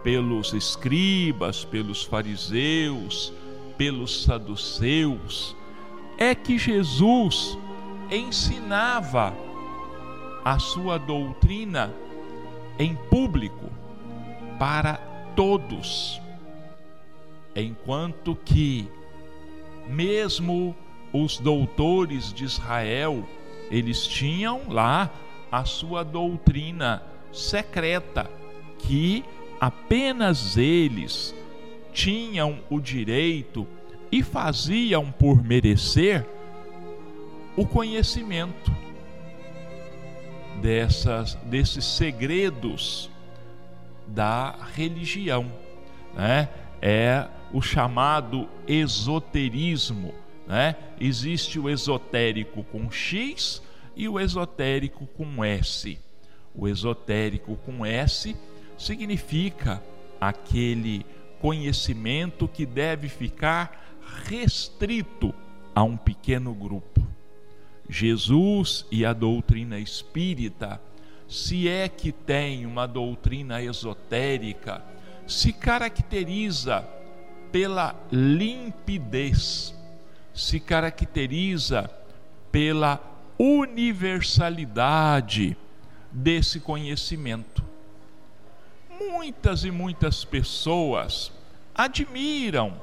pelos 0.03 0.53
escribas, 0.53 1.63
pelos 1.63 2.03
fariseus, 2.03 3.33
pelos 3.77 4.23
saduceus, 4.23 5.55
é 6.17 6.33
que 6.33 6.57
Jesus 6.57 7.57
ensinava 8.11 9.33
a 10.43 10.57
sua 10.57 10.97
doutrina 10.97 11.93
em 12.77 12.95
público 12.95 13.69
para 14.57 14.95
todos, 15.35 16.21
enquanto 17.55 18.35
que 18.35 18.87
mesmo 19.87 20.75
os 21.13 21.37
doutores 21.37 22.33
de 22.33 22.43
Israel, 22.43 23.25
eles 23.71 24.05
tinham 24.05 24.61
lá 24.67 25.09
a 25.51 25.65
sua 25.65 26.03
doutrina 26.03 27.03
secreta 27.31 28.29
que 28.79 29.23
apenas 29.59 30.57
eles 30.57 31.35
tinham 31.91 32.59
o 32.69 32.79
direito 32.79 33.67
e 34.11 34.23
faziam 34.23 35.11
por 35.11 35.43
merecer 35.43 36.25
o 37.55 37.65
conhecimento 37.65 38.71
dessas, 40.61 41.35
desses 41.35 41.85
segredos 41.85 43.09
da 44.07 44.55
religião. 44.73 45.51
Né? 46.15 46.49
É 46.81 47.27
o 47.53 47.61
chamado 47.61 48.47
esoterismo. 48.67 50.13
Né? 50.47 50.75
Existe 50.99 51.59
o 51.59 51.69
esotérico 51.69 52.63
com 52.63 52.89
X 52.89 53.61
e 53.95 54.07
o 54.07 54.19
esotérico 54.19 55.05
com 55.07 55.43
S. 55.43 55.99
O 56.55 56.67
esotérico 56.67 57.55
com 57.57 57.85
S 57.85 58.35
significa 58.77 59.83
aquele 60.19 61.05
conhecimento 61.39 62.47
que 62.47 62.65
deve 62.65 63.07
ficar 63.07 63.95
restrito 64.25 65.31
a 65.73 65.83
um 65.83 65.95
pequeno 65.95 66.53
grupo. 66.53 67.07
Jesus 67.87 68.85
e 68.91 69.05
a 69.05 69.13
doutrina 69.13 69.79
espírita, 69.79 70.81
se 71.27 71.67
é 71.67 71.87
que 71.87 72.11
tem 72.11 72.65
uma 72.65 72.87
doutrina 72.87 73.61
esotérica, 73.61 74.83
se 75.25 75.53
caracteriza 75.53 76.85
pela 77.51 77.95
limpidez, 78.11 79.73
se 80.33 80.59
caracteriza 80.59 81.89
pela 82.51 82.99
universalidade 83.37 85.55
desse 86.11 86.59
conhecimento. 86.59 87.63
Muitas 88.89 89.63
e 89.63 89.71
muitas 89.71 90.25
pessoas 90.25 91.31
admiram 91.73 92.81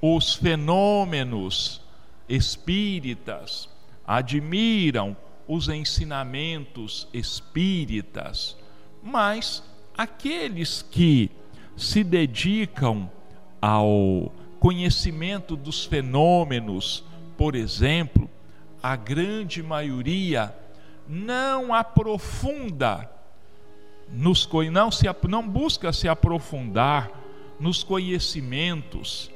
os 0.00 0.34
fenômenos 0.34 1.80
espíritas, 2.28 3.68
admiram 4.06 5.16
os 5.48 5.68
ensinamentos 5.68 7.08
espíritas, 7.12 8.56
mas 9.02 9.62
aqueles 9.96 10.82
que 10.82 11.30
se 11.76 12.04
dedicam 12.04 13.10
ao 13.60 14.32
conhecimento 14.58 15.56
dos 15.56 15.84
fenômenos, 15.84 17.02
por 17.36 17.54
exemplo, 17.54 18.30
a 18.82 18.94
grande 18.94 19.62
maioria 19.62 20.54
não 21.12 21.74
aprofunda 21.74 23.10
nos 24.08 24.48
não 24.70 24.92
se 24.92 25.06
não 25.28 25.46
busca 25.46 25.92
se 25.92 26.06
aprofundar 26.08 27.10
nos 27.58 27.82
conhecimentos 27.82 29.28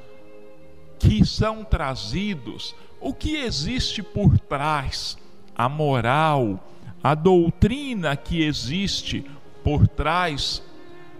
que 0.97 1.25
são 1.25 1.65
trazidos, 1.65 2.73
o 3.01 3.13
que 3.13 3.35
existe 3.35 4.01
por 4.01 4.39
trás, 4.39 5.17
a 5.53 5.67
moral, 5.67 6.65
a 7.03 7.13
doutrina 7.13 8.15
que 8.15 8.41
existe 8.41 9.25
por 9.61 9.85
trás 9.85 10.63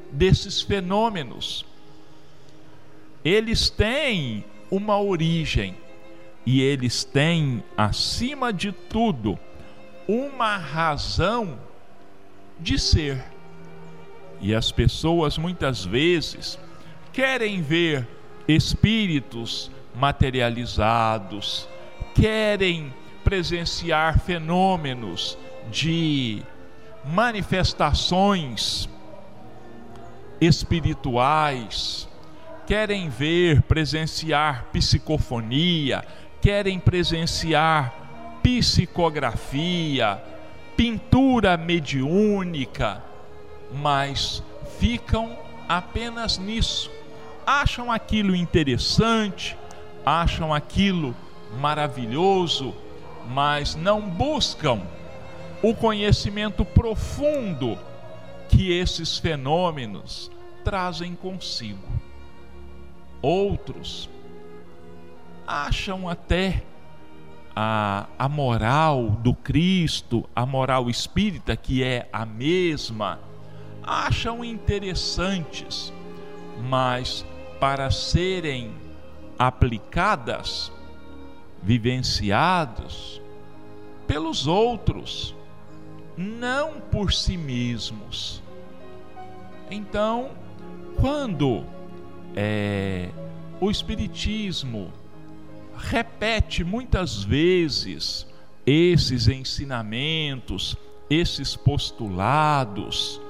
desses 0.10 0.62
fenômenos. 0.62 1.65
Eles 3.26 3.70
têm 3.70 4.46
uma 4.72 4.98
origem 4.98 5.76
e 6.46 6.62
eles 6.62 7.04
têm, 7.04 7.62
acima 7.76 8.54
de 8.54 8.72
tudo, 8.72 9.38
uma 10.08 10.58
razão 10.58 11.58
de 12.60 12.80
ser. 12.80 13.24
E 14.39 14.54
as 14.54 14.72
pessoas 14.72 15.38
muitas 15.38 15.84
vezes 15.84 16.60
querem 17.12 17.62
ver 17.62 18.08
espíritos 18.48 19.72
materializados, 19.96 21.68
querem 22.13 22.94
presenciar 23.24 24.20
fenômenos 24.20 25.38
de 25.72 26.44
manifestações 27.06 28.89
espirituais, 30.39 32.08
querem 32.68 33.10
ver, 33.10 33.62
presenciar 33.63 34.65
psicofonia, 34.72 36.04
querem 36.41 36.80
presenciar 36.80 38.05
psicografia, 38.46 40.22
pintura 40.78 41.58
mediúnica, 41.58 43.04
mas 43.74 44.44
ficam 44.78 45.36
apenas 45.68 46.38
nisso. 46.38 46.92
Acham 47.44 47.92
aquilo 47.92 48.36
interessante, 48.36 49.58
acham 50.06 50.54
aquilo 50.54 51.16
maravilhoso, 51.60 52.76
mas 53.28 53.74
não 53.74 54.00
buscam 54.00 54.80
o 55.64 55.74
conhecimento 55.74 56.64
profundo 56.64 57.76
que 58.48 58.72
esses 58.72 59.18
fenômenos 59.18 60.30
trazem 60.64 61.16
consigo. 61.16 61.90
Outros 63.24 64.08
acham 65.48 66.08
até 66.08 66.62
a, 67.56 68.08
a 68.20 68.28
moral 68.28 69.12
do 69.22 69.34
Cristo, 69.34 70.28
a 70.36 70.46
moral 70.46 70.89
espírita, 70.89 71.56
que 71.56 71.84
é 71.84 72.10
a 72.12 72.26
mesma, 72.26 73.20
acham 73.82 74.44
interessantes, 74.44 75.94
mas 76.68 77.26
para 77.60 77.89
serem 77.91 78.74
aplicadas, 79.39 80.72
vivenciados 81.63 83.22
pelos 84.06 84.48
outros, 84.48 85.34
não 86.18 86.80
por 86.91 87.13
si 87.13 87.38
mesmos. 87.38 88.44
Então, 89.70 90.32
quando 91.00 91.65
é, 92.36 93.10
o 93.60 93.72
Espiritismo 93.72 94.91
repete 95.89 96.63
muitas 96.63 97.24
vezes 97.24 98.26
esses 98.65 99.28
ensinamentos, 99.28 100.76
esses 101.10 101.56
postulados, 101.56 103.21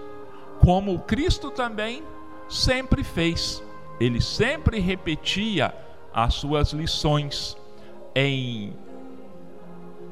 como 0.60 1.00
Cristo 1.00 1.52
também 1.52 2.04
sempre 2.48 3.04
fez. 3.04 3.62
Ele 4.00 4.22
sempre 4.22 4.80
repetia 4.80 5.74
as 6.14 6.36
suas 6.36 6.72
lições 6.72 7.58
em 8.16 8.74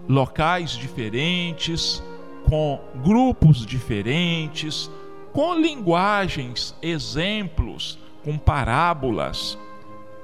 locais 0.08 0.71
diferentes, 0.71 2.03
com 2.49 2.79
grupos 3.03 3.65
diferentes, 3.65 4.91
com 5.32 5.56
linguagens, 5.56 6.75
exemplos, 6.82 7.97
com 8.23 8.38
parábolas 8.38 9.58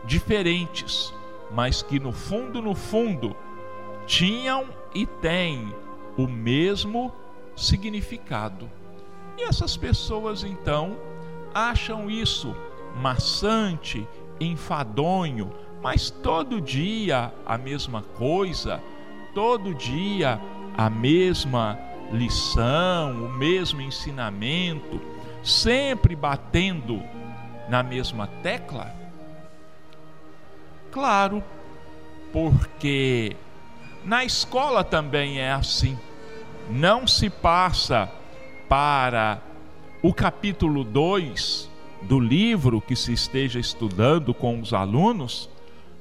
diferentes, 0.06 1.14
mas 1.52 1.82
que 1.82 2.00
no 2.00 2.12
fundo, 2.12 2.62
no 2.62 2.76
fundo, 2.76 3.36
tinham 4.06 4.68
e 4.94 5.06
têm 5.06 5.74
o 6.18 6.28
mesmo 6.28 7.14
significado. 7.56 8.70
E 9.38 9.44
essas 9.44 9.78
pessoas 9.78 10.44
então 10.44 10.98
acham 11.54 12.10
isso 12.10 12.56
maçante, 12.96 14.08
enfadonho, 14.40 15.52
mas 15.82 16.10
todo 16.10 16.60
dia 16.60 17.32
a 17.46 17.58
mesma 17.58 18.02
coisa, 18.02 18.82
todo 19.34 19.74
dia 19.74 20.40
a 20.78 20.90
mesma 20.90 21.80
lição, 22.12 23.26
o 23.26 23.30
mesmo 23.30 23.82
ensinamento, 23.82 25.00
sempre 25.44 26.16
batendo 26.16 27.02
na 27.70 27.84
mesma 27.84 28.28
tecla? 28.42 28.99
Claro, 30.92 31.44
porque 32.32 33.36
na 34.04 34.24
escola 34.24 34.84
também 34.84 35.40
é 35.40 35.52
assim. 35.52 35.98
Não 36.70 37.08
se 37.08 37.30
passa 37.30 38.12
para 38.68 39.42
o 40.02 40.14
capítulo 40.14 40.84
2 40.84 41.70
do 42.04 42.20
livro 42.20 42.80
que 42.80 42.96
se 42.96 43.12
esteja 43.12 43.60
estudando 43.60 44.34
com 44.34 44.60
os 44.60 44.74
alunos 44.74 45.50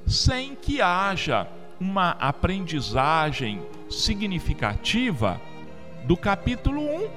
sem 0.07 0.55
que 0.55 0.81
haja 0.81 1.47
uma 1.81 2.11
aprendizagem 2.13 3.63
significativa 3.91 5.41
do 6.05 6.17
capítulo 6.17 6.81
1, 6.81 7.09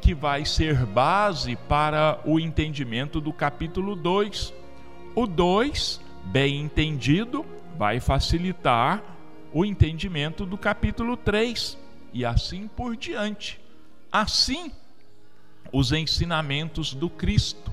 que 0.00 0.14
vai 0.14 0.44
ser 0.44 0.86
base 0.86 1.56
para 1.68 2.20
o 2.24 2.38
entendimento 2.38 3.20
do 3.20 3.32
capítulo 3.32 3.96
2. 3.96 4.54
O 5.14 5.26
2, 5.26 6.00
bem 6.24 6.60
entendido, 6.60 7.44
vai 7.76 8.00
facilitar 8.00 9.02
o 9.52 9.64
entendimento 9.64 10.46
do 10.46 10.56
capítulo 10.56 11.16
3 11.16 11.78
e 12.12 12.24
assim 12.24 12.68
por 12.68 12.96
diante. 12.96 13.60
Assim, 14.10 14.70
os 15.72 15.92
ensinamentos 15.92 16.94
do 16.94 17.08
Cristo, 17.08 17.72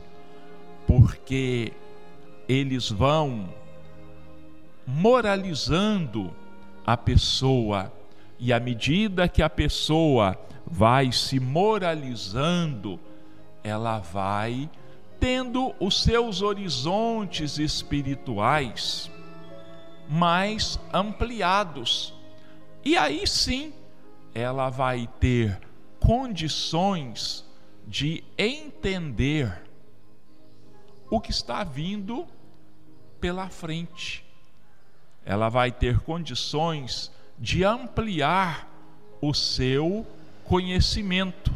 porque 0.88 1.74
eles 2.48 2.90
vão 2.90 3.54
moralizando 4.88 6.34
a 6.86 6.98
pessoa, 6.98 7.94
e 8.40 8.52
à 8.52 8.60
medida 8.60 9.28
que 9.28 9.42
a 9.42 9.50
pessoa 9.50 10.40
vai 10.66 11.12
se 11.12 11.40
moralizando, 11.40 13.00
ela 13.64 14.00
vai 14.00 14.70
tendo 15.20 15.74
os 15.80 16.02
seus 16.04 16.42
horizontes 16.42 17.58
espirituais 17.58 19.12
mais 20.08 20.80
ampliados. 20.94 22.14
E 22.84 22.98
aí 22.98 23.28
sim, 23.28 23.74
ela 24.34 24.70
vai 24.70 25.08
ter 25.20 25.60
condições 26.00 27.46
de 27.86 28.24
entender 28.38 29.62
o 31.10 31.20
que 31.20 31.32
está 31.32 31.64
vindo 31.64 32.26
pela 33.20 33.50
frente 33.50 34.24
ela 35.30 35.48
vai 35.48 35.72
ter 35.72 36.00
condições 36.00 37.12
de 37.38 37.64
ampliar 37.64 38.68
o 39.22 39.32
seu 39.32 40.04
conhecimento. 40.44 41.54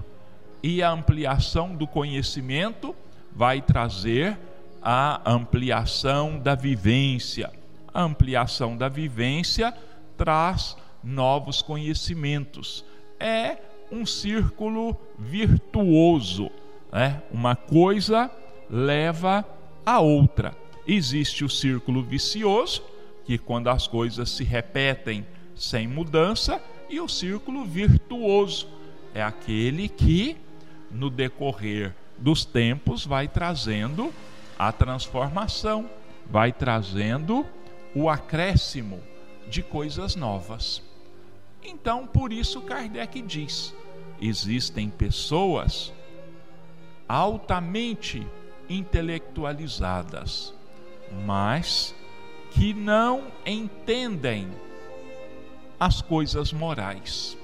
E 0.62 0.84
a 0.84 0.92
ampliação 0.92 1.76
do 1.76 1.88
conhecimento 1.88 2.96
vai 3.36 3.62
trazer 3.62 4.38
a 4.82 5.32
ampliação 5.32 6.38
da 6.38 6.56
vivência, 6.56 7.52
A 7.94 8.02
ampliação 8.02 8.76
da 8.76 8.90
vivência 8.90 9.72
traz 10.18 10.76
novos 11.04 11.62
conhecimentos. 11.62 12.84
É 13.20 13.58
um 13.92 14.04
círculo 14.04 15.00
virtuoso. 15.18 16.50
Né? 16.92 17.22
Uma 17.32 17.56
coisa 17.56 18.32
leva 18.68 19.46
a 19.86 20.00
outra. 20.00 20.56
Existe 20.88 21.46
o 21.46 21.50
círculo 21.50 22.02
vicioso, 22.02 22.84
que 23.26 23.38
quando 23.38 23.70
as 23.70 23.86
coisas 23.86 24.30
se 24.32 24.44
repetem 24.44 25.24
sem 25.56 25.88
mudança, 25.88 26.60
e 26.90 27.00
o 27.00 27.08
círculo 27.08 27.64
virtuoso 27.64 28.68
é 29.14 29.22
aquele 29.22 29.88
que, 29.88 30.36
no 30.90 31.12
decorrer 31.12 31.94
dos 32.18 32.46
tempos, 32.46 33.06
vai 33.06 33.28
trazendo 33.28 34.14
a 34.58 34.72
transformação, 34.72 35.90
vai 36.30 36.52
trazendo 36.52 37.46
o 37.96 38.10
acréscimo 38.10 39.02
de 39.48 39.62
coisas 39.62 40.16
novas. 40.16 40.82
Então, 41.64 42.08
por 42.08 42.32
isso, 42.34 42.62
Kardec 42.62 43.22
diz: 43.22 43.74
existem 44.22 44.90
pessoas 44.90 45.94
altamente 47.08 48.26
intelectualizadas, 48.70 50.54
mas 51.26 51.94
que 52.52 52.74
não 52.74 53.32
entendem 53.46 54.48
as 55.80 56.02
coisas 56.02 56.54
morais. 56.54 57.38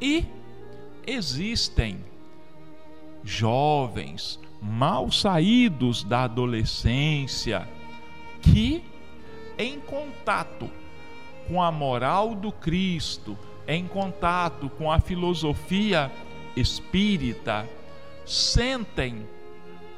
E 0.00 0.24
existem 1.06 1.98
jovens 3.26 4.38
mal 4.62 5.10
saídos 5.10 6.04
da 6.04 6.22
adolescência 6.22 7.68
que, 8.40 8.82
em 9.58 9.80
contato 9.80 10.70
com 11.48 11.60
a 11.60 11.72
moral 11.72 12.34
do 12.34 12.52
Cristo, 12.52 13.36
em 13.66 13.86
contato 13.86 14.70
com 14.70 14.90
a 14.90 15.00
filosofia 15.00 16.10
espírita, 16.56 17.68
sentem 18.24 19.26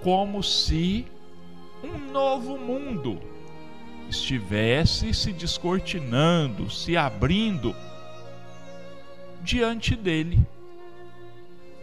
como 0.02 0.42
se 0.42 1.06
um 1.84 2.10
novo 2.10 2.56
mundo 2.58 3.20
estivesse 4.08 5.12
se 5.12 5.32
descortinando, 5.32 6.70
se 6.70 6.96
abrindo 6.96 7.76
diante 9.42 9.94
dele. 9.94 10.40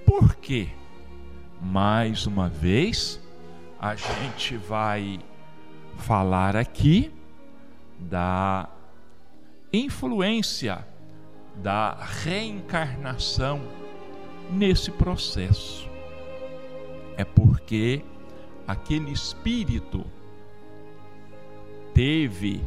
Por 0.06 0.36
quê? 0.36 0.70
Mais 1.68 2.28
uma 2.28 2.48
vez, 2.48 3.20
a 3.82 3.96
gente 3.96 4.56
vai 4.56 5.20
falar 5.98 6.56
aqui 6.56 7.12
da 8.00 8.70
influência 9.74 10.88
da 11.56 11.96
reencarnação 11.96 13.62
nesse 14.52 14.92
processo. 14.92 15.90
É 17.18 17.26
porque 17.26 18.06
aquele 18.68 19.12
espírito 19.12 20.06
teve 21.96 22.62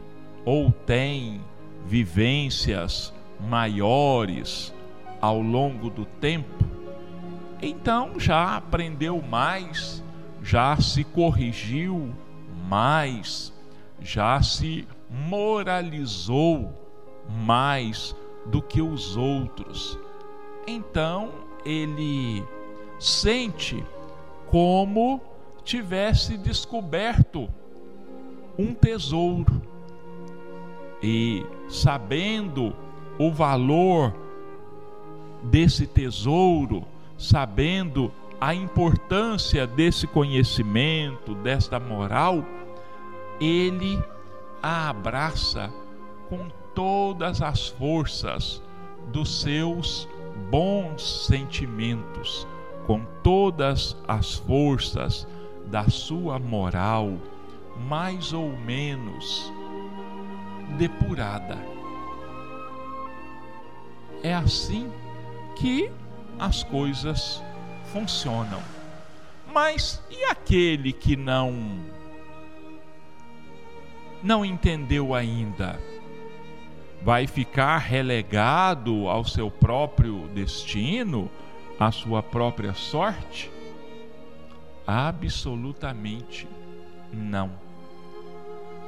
ou 0.44 0.72
tem 0.72 1.40
vivências 1.86 3.14
maiores 3.40 4.74
ao 5.20 5.40
longo 5.40 5.88
do 5.88 6.04
tempo, 6.04 6.64
então 7.60 8.18
já 8.18 8.56
aprendeu 8.56 9.20
mais, 9.22 10.02
já 10.42 10.76
se 10.76 11.04
corrigiu 11.04 12.14
mais, 12.68 13.52
já 14.00 14.40
se 14.42 14.86
moralizou 15.10 16.72
mais 17.28 18.14
do 18.46 18.62
que 18.62 18.80
os 18.80 19.16
outros. 19.16 19.98
Então 20.66 21.30
ele 21.64 22.44
sente 22.98 23.84
como 24.46 25.20
tivesse 25.64 26.36
descoberto 26.36 27.48
um 28.58 28.74
tesouro 28.74 29.62
e 31.02 31.44
sabendo 31.68 32.74
o 33.18 33.30
valor 33.30 34.14
desse 35.42 35.86
tesouro, 35.86 36.84
sabendo 37.18 38.12
a 38.40 38.54
importância 38.54 39.66
desse 39.66 40.06
conhecimento, 40.06 41.34
desta 41.34 41.80
moral, 41.80 42.44
ele 43.40 44.02
a 44.62 44.88
abraça 44.88 45.72
com 46.28 46.48
todas 46.74 47.42
as 47.42 47.68
forças 47.68 48.62
dos 49.08 49.40
seus 49.40 50.08
bons 50.50 51.26
sentimentos, 51.26 52.46
com 52.86 53.04
todas 53.22 53.96
as 54.06 54.36
forças 54.36 55.26
da 55.66 55.88
sua 55.88 56.38
moral, 56.38 57.12
mais 57.88 58.32
ou 58.32 58.56
menos 58.58 59.52
depurada. 60.76 61.58
É 64.22 64.34
assim 64.34 64.90
que 65.56 65.90
as 66.38 66.62
coisas 66.62 67.42
funcionam. 67.92 68.62
Mas 69.52 70.02
e 70.10 70.24
aquele 70.24 70.92
que 70.92 71.16
não 71.16 71.80
não 74.22 74.44
entendeu 74.44 75.14
ainda? 75.14 75.78
vai 77.02 77.26
ficar 77.26 77.78
relegado 77.78 79.08
ao 79.08 79.24
seu 79.24 79.50
próprio 79.50 80.28
destino, 80.34 81.30
à 81.78 81.90
sua 81.90 82.22
própria 82.22 82.74
sorte? 82.74 83.50
Absolutamente 84.86 86.48
não. 87.12 87.50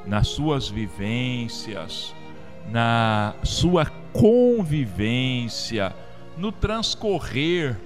Nas 0.06 0.28
suas 0.28 0.68
vivências, 0.68 2.14
na 2.70 3.34
sua 3.42 3.86
convivência, 4.12 5.94
no 6.40 6.50
transcorrer 6.50 7.76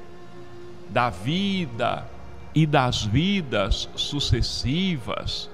da 0.89 1.11
vida 1.11 2.07
e 2.55 2.67
das 2.67 3.05
vidas 3.05 3.89
sucessivas, 3.97 5.51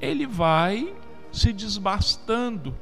ele 0.00 0.26
vai 0.26 0.94
se 1.32 1.52
desbastando 1.52 2.74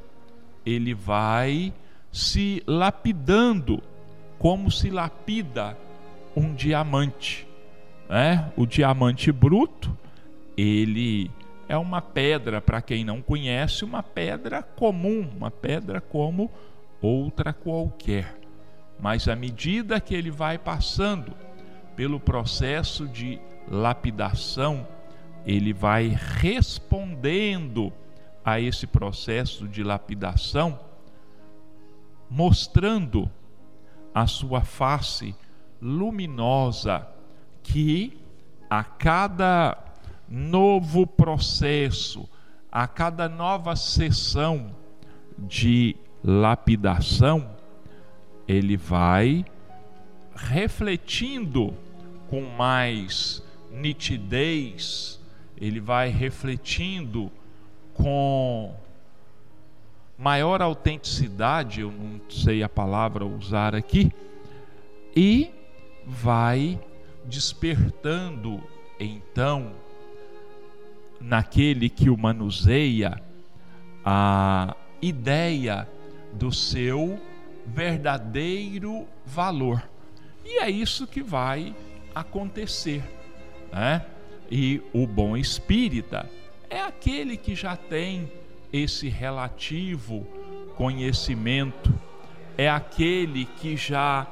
ele 0.65 0.93
vai 0.93 1.73
se 2.11 2.63
lapidando 2.65 3.81
como 4.39 4.69
se 4.71 4.89
lapida 4.89 5.77
um 6.35 6.53
diamante. 6.53 7.47
Né? 8.09 8.51
O 8.55 8.65
diamante 8.65 9.31
bruto, 9.31 9.95
ele 10.57 11.31
é 11.67 11.77
uma 11.77 12.01
pedra, 12.01 12.61
para 12.61 12.81
quem 12.81 13.03
não 13.03 13.21
conhece, 13.21 13.83
uma 13.83 14.03
pedra 14.03 14.61
comum, 14.61 15.27
uma 15.35 15.49
pedra 15.49 16.01
como 16.01 16.51
outra 17.01 17.53
qualquer. 17.53 18.42
Mas 18.99 19.27
à 19.27 19.35
medida 19.35 19.99
que 19.99 20.15
ele 20.15 20.31
vai 20.31 20.57
passando 20.57 21.33
pelo 21.95 22.19
processo 22.19 23.07
de 23.07 23.39
lapidação, 23.67 24.87
ele 25.45 25.73
vai 25.73 26.17
respondendo 26.37 27.91
a 28.43 28.59
esse 28.59 28.87
processo 28.87 29.67
de 29.67 29.83
lapidação, 29.83 30.79
mostrando 32.29 33.29
a 34.13 34.27
sua 34.27 34.61
face 34.61 35.35
luminosa, 35.81 37.07
que 37.61 38.17
a 38.69 38.83
cada 38.83 39.77
novo 40.27 41.05
processo, 41.05 42.27
a 42.71 42.87
cada 42.87 43.29
nova 43.29 43.75
sessão 43.75 44.75
de 45.37 45.95
lapidação, 46.23 47.52
ele 48.47 48.77
vai 48.77 49.45
refletindo 50.35 51.73
com 52.29 52.41
mais 52.41 53.43
nitidez, 53.71 55.19
ele 55.57 55.79
vai 55.79 56.09
refletindo 56.09 57.31
com 57.93 58.75
maior 60.17 60.61
autenticidade, 60.61 61.81
eu 61.81 61.91
não 61.91 62.19
sei 62.29 62.63
a 62.63 62.69
palavra 62.69 63.25
usar 63.25 63.75
aqui, 63.75 64.11
e 65.15 65.51
vai 66.05 66.79
despertando 67.25 68.61
então 68.99 69.71
naquele 71.19 71.89
que 71.89 72.09
o 72.09 72.17
manuseia 72.17 73.21
a 74.03 74.75
ideia 75.01 75.87
do 76.33 76.51
seu 76.51 77.19
verdadeiro 77.73 79.07
valor. 79.25 79.83
E 80.45 80.59
é 80.59 80.69
isso 80.69 81.07
que 81.07 81.23
vai 81.23 81.75
acontecer, 82.13 83.03
né? 83.71 84.05
E 84.51 84.81
o 84.93 85.07
bom 85.07 85.35
espírita 85.35 86.29
é 86.69 86.79
aquele 86.81 87.35
que 87.35 87.55
já 87.55 87.75
tem 87.75 88.31
esse 88.71 89.09
relativo 89.09 90.25
conhecimento, 90.75 91.93
é 92.57 92.69
aquele 92.69 93.45
que 93.45 93.75
já 93.75 94.27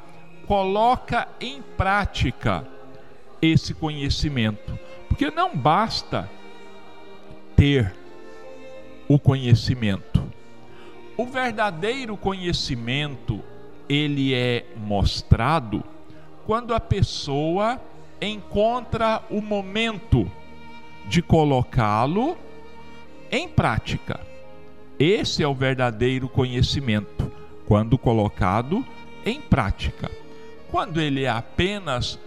coloca 0.45 1.27
em 1.39 1.62
prática 1.62 2.67
esse 3.41 3.73
conhecimento. 3.73 4.77
Porque 5.08 5.32
não 5.32 5.56
basta 5.56 6.30
ter 7.56 7.93
o 9.08 9.17
conhecimento. 9.17 10.11
O 11.21 11.25
verdadeiro 11.27 12.17
conhecimento, 12.17 13.41
ele 13.88 14.34
é 14.34 14.65
mostrado 14.75 15.84
quando 16.47 16.73
a 16.73 16.79
pessoa 16.79 17.79
encontra 18.19 19.21
o 19.29 19.39
momento 19.39 20.27
de 21.05 21.21
colocá-lo 21.21 22.36
em 23.31 23.47
prática. 23.47 24.19
Esse 24.97 25.43
é 25.43 25.47
o 25.47 25.53
verdadeiro 25.53 26.27
conhecimento, 26.27 27.31
quando 27.67 27.99
colocado 27.99 28.84
em 29.23 29.39
prática. 29.39 30.10
Quando 30.71 30.99
ele 30.99 31.25
é 31.25 31.29
apenas 31.29 32.17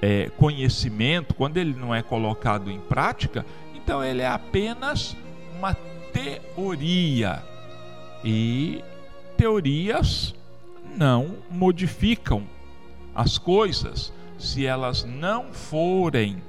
é, 0.00 0.30
conhecimento, 0.38 1.34
quando 1.34 1.58
ele 1.58 1.74
não 1.74 1.94
é 1.94 2.00
colocado 2.00 2.70
em 2.70 2.80
prática, 2.80 3.44
então 3.74 4.02
ele 4.02 4.22
é 4.22 4.26
apenas 4.26 5.14
uma 5.58 5.74
teoria. 6.14 7.42
E 8.24 8.82
teorias 9.36 10.34
não 10.96 11.36
modificam 11.50 12.42
as 13.14 13.38
coisas 13.38 14.12
se 14.38 14.66
elas 14.66 15.04
não 15.04 15.52
forem 15.52 16.42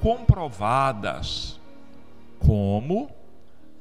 comprovadas 0.00 1.60
como 2.38 3.10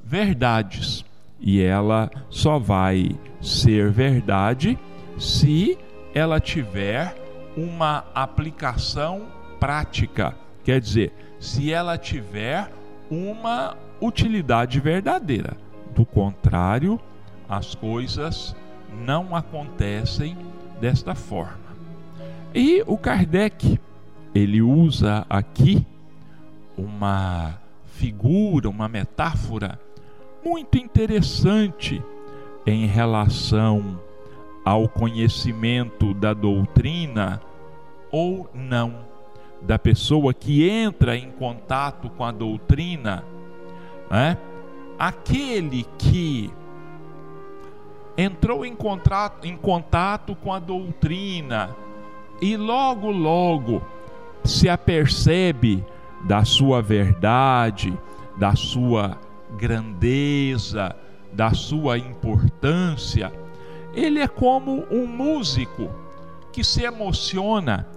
verdades. 0.04 1.04
E 1.40 1.62
ela 1.62 2.10
só 2.30 2.58
vai 2.58 3.18
ser 3.42 3.92
verdade 3.92 4.80
se 5.20 5.78
ela 6.14 6.40
tiver 6.40 7.16
uma 7.58 8.06
aplicação 8.14 9.28
prática. 9.60 10.36
Quer 10.64 10.80
dizer, 10.80 11.14
se 11.40 11.72
ela 11.72 11.98
tiver 11.98 12.72
uma 13.10 13.78
utilidade 14.02 14.80
verdadeira. 14.80 15.58
Do 15.96 16.06
contrário, 16.06 17.00
as 17.48 17.74
coisas 17.74 18.56
não 19.06 19.36
acontecem 19.36 20.38
desta 20.80 21.16
forma. 21.16 21.66
E 22.54 22.84
o 22.86 22.98
Kardec, 22.98 23.80
ele 24.34 24.62
usa 24.62 25.26
aqui 25.30 25.86
uma 26.78 27.58
figura, 27.86 28.70
uma 28.70 28.90
metáfora 28.90 29.80
muito 30.44 30.78
interessante 30.78 32.04
em 32.68 32.86
relação 32.86 34.00
ao 34.66 34.90
conhecimento 34.90 36.14
da 36.14 36.34
doutrina 36.34 37.42
ou 38.12 38.50
não, 38.54 38.96
da 39.62 39.80
pessoa 39.80 40.34
que 40.34 40.68
entra 40.68 41.16
em 41.16 41.32
contato 41.32 42.10
com 42.10 42.24
a 42.24 42.32
doutrina, 42.32 43.24
né? 44.10 44.38
Aquele 44.98 45.86
que 45.98 46.52
entrou 48.18 48.66
em 48.66 48.76
contato, 48.76 49.46
em 49.46 49.58
contato 49.58 50.36
com 50.36 50.54
a 50.54 50.60
doutrina 50.60 51.76
e 52.42 52.56
logo, 52.56 53.12
logo 53.12 53.82
se 54.44 54.70
apercebe 54.70 55.84
da 56.24 56.46
sua 56.46 56.82
verdade, 56.82 57.98
da 58.38 58.56
sua 58.56 59.20
grandeza, 59.58 60.96
da 61.32 61.54
sua 61.54 61.98
importância. 61.98 63.32
Ele 63.94 64.20
é 64.20 64.28
como 64.28 64.86
um 64.92 65.06
músico 65.06 65.90
que 66.52 66.64
se 66.64 66.84
emociona 66.84 67.88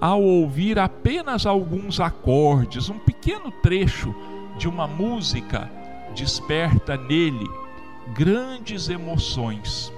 ao 0.00 0.22
ouvir 0.22 0.78
apenas 0.78 1.44
alguns 1.44 2.00
acordes, 2.00 2.88
um 2.88 2.98
pequeno 2.98 3.50
trecho 3.62 4.14
de 4.56 4.66
uma 4.66 4.86
música 4.86 5.70
desperta 6.14 6.96
nele 6.96 7.48
grandes 8.14 8.88
emoções. 8.88 9.92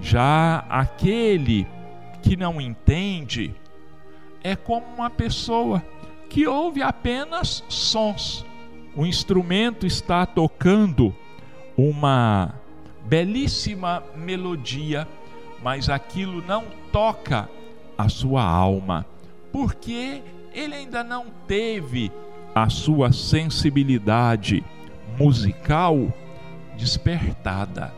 Já 0.00 0.64
aquele 0.68 1.66
que 2.22 2.36
não 2.36 2.60
entende 2.60 3.54
é 4.42 4.54
como 4.54 4.86
uma 4.86 5.10
pessoa 5.10 5.84
que 6.28 6.46
ouve 6.46 6.82
apenas 6.82 7.64
sons. 7.68 8.44
O 8.94 9.04
instrumento 9.06 9.86
está 9.86 10.26
tocando 10.26 11.14
uma 11.76 12.54
belíssima 13.04 14.02
melodia, 14.16 15.06
mas 15.62 15.88
aquilo 15.88 16.42
não 16.46 16.64
toca 16.92 17.48
a 17.96 18.08
sua 18.08 18.42
alma, 18.42 19.06
porque 19.52 20.22
ele 20.52 20.74
ainda 20.74 21.02
não 21.02 21.26
teve 21.46 22.12
a 22.54 22.68
sua 22.68 23.12
sensibilidade 23.12 24.64
musical 25.18 26.12
despertada. 26.76 27.92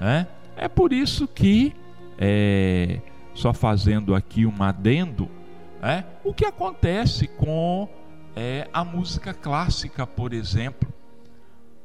É, 0.00 0.26
é 0.56 0.68
por 0.68 0.92
isso 0.92 1.26
que, 1.26 1.74
é, 2.18 3.00
só 3.34 3.52
fazendo 3.52 4.14
aqui 4.14 4.44
um 4.44 4.62
adendo, 4.62 5.28
é? 5.82 6.04
O 6.24 6.32
que 6.32 6.46
acontece 6.46 7.28
com 7.28 7.88
é, 8.34 8.68
a 8.72 8.84
música 8.84 9.34
clássica, 9.34 10.06
por 10.06 10.32
exemplo? 10.32 10.92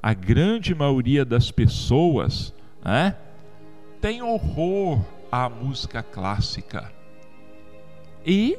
A 0.02 0.14
grande 0.14 0.74
maioria 0.74 1.26
das 1.26 1.52
pessoas 1.52 2.54
é, 2.86 3.14
tem 4.00 4.22
horror 4.22 5.02
à 5.32 5.50
música 5.50 6.02
clássica. 6.02 6.92
E 8.26 8.58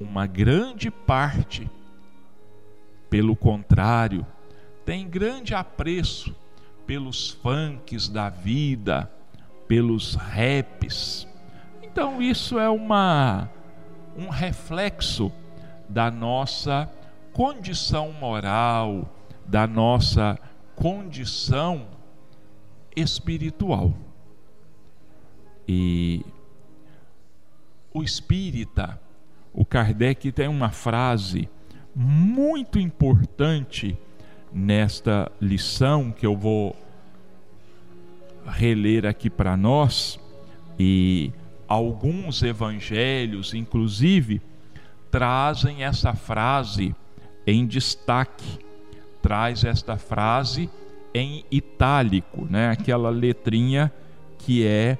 uma 0.00 0.26
grande 0.26 0.90
parte, 0.90 1.70
pelo 3.10 3.36
contrário, 3.36 4.24
tem 4.88 5.06
grande 5.06 5.54
apreço 5.54 6.34
pelos 6.86 7.28
funks 7.28 8.08
da 8.08 8.30
vida, 8.30 9.12
pelos 9.66 10.14
raps. 10.14 11.28
Então 11.82 12.22
isso 12.22 12.58
é 12.58 12.70
uma 12.70 13.50
um 14.16 14.30
reflexo 14.30 15.30
da 15.90 16.10
nossa 16.10 16.90
condição 17.34 18.12
moral, 18.12 19.06
da 19.44 19.66
nossa 19.66 20.38
condição 20.74 21.86
espiritual. 22.96 23.92
E 25.68 26.24
o 27.92 28.02
espírita, 28.02 28.98
o 29.52 29.66
Kardec 29.66 30.32
tem 30.32 30.48
uma 30.48 30.70
frase 30.70 31.46
muito 31.94 32.78
importante 32.78 33.98
nesta 34.52 35.30
lição 35.40 36.10
que 36.10 36.26
eu 36.26 36.36
vou 36.36 36.76
reler 38.46 39.04
aqui 39.06 39.28
para 39.28 39.56
nós 39.56 40.18
e 40.78 41.32
alguns 41.66 42.42
evangelhos, 42.42 43.52
inclusive, 43.52 44.40
trazem 45.10 45.84
essa 45.84 46.14
frase 46.14 46.94
em 47.46 47.66
destaque, 47.66 48.58
traz 49.22 49.64
esta 49.64 49.96
frase 49.96 50.70
em 51.14 51.44
itálico, 51.50 52.46
né? 52.48 52.70
Aquela 52.70 53.10
letrinha 53.10 53.92
que 54.38 54.64
é 54.64 54.96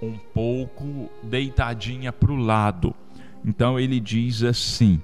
um 0.00 0.18
pouco 0.18 1.08
deitadinha 1.22 2.12
para 2.12 2.32
o 2.32 2.36
lado. 2.36 2.94
Então 3.44 3.78
ele 3.78 4.00
diz 4.00 4.42
assim: 4.42 5.00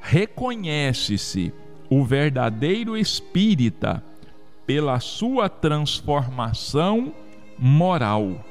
reconhece-se 0.00 1.52
o 1.90 2.04
verdadeiro 2.04 2.96
espírita 2.96 4.02
pela 4.66 5.00
sua 5.00 5.48
transformação 5.48 7.12
moral 7.58 8.44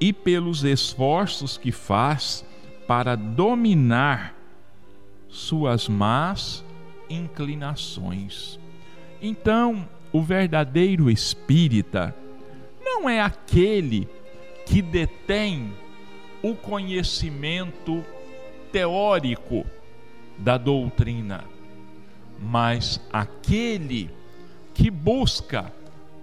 e 0.00 0.12
pelos 0.12 0.64
esforços 0.64 1.56
que 1.56 1.70
faz 1.70 2.44
para 2.86 3.14
dominar 3.14 4.34
suas 5.28 5.88
más 5.88 6.64
inclinações. 7.08 8.58
Então, 9.20 9.88
o 10.12 10.22
verdadeiro 10.22 11.10
espírita 11.10 12.14
não 12.80 13.08
é 13.08 13.20
aquele 13.20 14.08
que 14.66 14.80
detém 14.80 15.72
o 16.42 16.54
conhecimento 16.54 18.04
teórico 18.70 19.66
da 20.38 20.58
doutrina, 20.58 21.44
mas 22.38 23.00
aquele 23.12 24.10
que 24.74 24.90
busca 24.90 25.72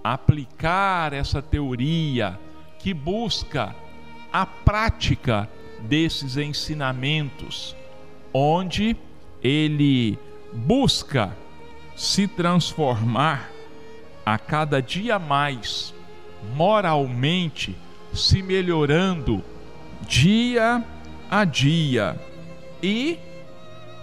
aplicar 0.03 1.13
essa 1.13 1.41
teoria 1.41 2.39
que 2.79 2.93
busca 2.93 3.75
a 4.33 4.45
prática 4.45 5.47
desses 5.81 6.37
ensinamentos, 6.37 7.75
onde 8.33 8.95
ele 9.43 10.17
busca 10.53 11.35
se 11.95 12.27
transformar 12.27 13.49
a 14.25 14.37
cada 14.37 14.81
dia 14.81 15.19
mais 15.19 15.93
moralmente, 16.55 17.75
se 18.13 18.41
melhorando 18.41 19.43
dia 20.07 20.83
a 21.29 21.45
dia. 21.45 22.19
E 22.81 23.19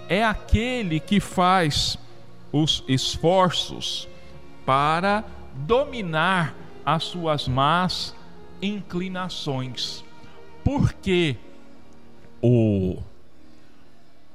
é 0.09 0.24
aquele 0.24 0.98
que 0.98 1.20
faz 1.20 1.98
os 2.50 2.82
esforços 2.88 4.09
para 4.64 5.24
dominar 5.54 6.54
as 6.84 7.04
suas 7.04 7.46
más 7.46 8.14
inclinações. 8.62 10.02
Porque 10.64 11.36
o, 12.40 12.98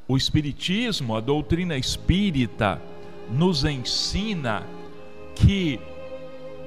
o 0.08 0.16
Espiritismo, 0.16 1.16
a 1.16 1.20
doutrina 1.20 1.76
espírita, 1.78 2.82
nos 3.30 3.66
ensina 3.66 4.64
que 5.36 5.80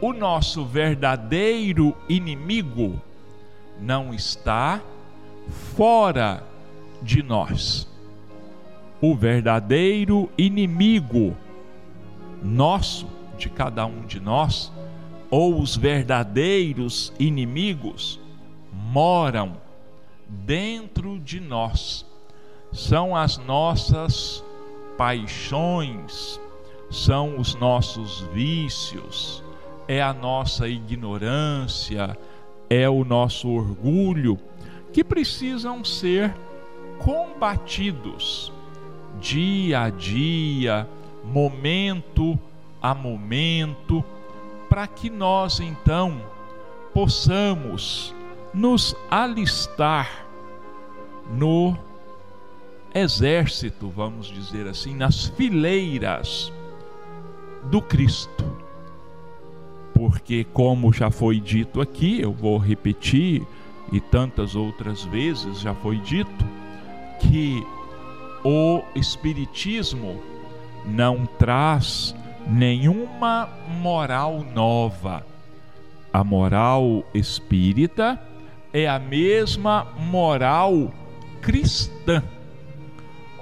o 0.00 0.12
nosso 0.12 0.64
verdadeiro 0.64 1.96
inimigo 2.08 3.00
não 3.80 4.12
está 4.12 4.80
fora 5.76 6.42
de 7.02 7.22
nós. 7.22 7.86
O 9.00 9.14
verdadeiro 9.14 10.30
inimigo 10.38 11.36
nosso, 12.42 13.06
de 13.36 13.50
cada 13.50 13.84
um 13.84 14.02
de 14.02 14.20
nós, 14.20 14.72
ou 15.30 15.60
os 15.60 15.76
verdadeiros 15.76 17.12
inimigos, 17.18 18.20
moram 18.72 19.56
dentro 20.26 21.18
de 21.18 21.40
nós. 21.40 22.06
São 22.72 23.16
as 23.16 23.38
nossas 23.38 24.42
paixões, 24.96 26.40
são 26.90 27.38
os 27.38 27.54
nossos 27.54 28.20
vícios, 28.32 29.42
é 29.88 30.02
a 30.02 30.12
nossa 30.12 30.68
ignorância, 30.68 32.16
é 32.68 32.88
o 32.88 33.04
nosso 33.04 33.48
orgulho 33.48 34.38
que 34.92 35.04
precisam 35.04 35.84
ser 35.84 36.34
combatidos 36.98 38.52
dia 39.20 39.82
a 39.82 39.90
dia, 39.90 40.88
momento 41.24 42.38
a 42.80 42.94
momento, 42.94 44.04
para 44.68 44.86
que 44.86 45.10
nós 45.10 45.60
então 45.60 46.20
possamos 46.94 48.14
nos 48.54 48.96
alistar 49.10 50.26
no 51.30 51.76
exército, 52.94 53.90
vamos 53.90 54.26
dizer 54.26 54.66
assim, 54.66 54.94
nas 54.94 55.26
fileiras 55.26 56.52
do 57.64 57.82
Cristo. 57.82 58.44
Porque, 59.92 60.44
como 60.44 60.92
já 60.92 61.10
foi 61.10 61.40
dito 61.40 61.80
aqui, 61.80 62.20
eu 62.20 62.32
vou 62.32 62.56
repetir, 62.58 63.46
e 63.92 64.00
tantas 64.00 64.54
outras 64.54 65.04
vezes 65.04 65.60
já 65.60 65.74
foi 65.74 65.96
dito, 65.98 66.44
que 67.20 67.62
o 68.48 68.84
Espiritismo 68.94 70.22
não 70.84 71.26
traz 71.26 72.14
nenhuma 72.46 73.48
moral 73.80 74.46
nova. 74.54 75.26
A 76.12 76.22
moral 76.22 77.04
espírita 77.12 78.22
é 78.72 78.86
a 78.86 79.00
mesma 79.00 79.88
moral 79.98 80.94
cristã. 81.42 82.22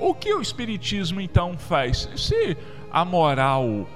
O 0.01 0.15
que 0.15 0.33
o 0.33 0.41
Espiritismo 0.41 1.21
então 1.21 1.59
faz? 1.59 2.09
Se 2.17 2.57
a 2.91 3.05
moral 3.05 3.87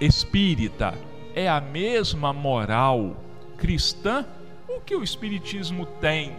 espírita 0.00 0.94
é 1.34 1.48
a 1.48 1.60
mesma 1.60 2.32
moral 2.32 3.16
cristã, 3.56 4.24
o 4.68 4.80
que 4.80 4.94
o 4.94 5.02
Espiritismo 5.02 5.84
tem 6.00 6.30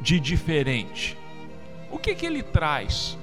de 0.00 0.20
diferente? 0.20 1.18
O 1.92 1.98
que, 1.98 2.14
que 2.14 2.24
ele 2.24 2.42
traz 2.42 3.18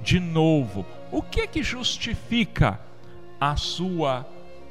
de 0.00 0.20
novo? 0.20 0.86
O 1.10 1.20
que 1.20 1.44
que 1.48 1.60
justifica 1.60 2.80
a 3.40 3.56
sua 3.56 4.24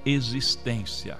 existência? 0.06 1.18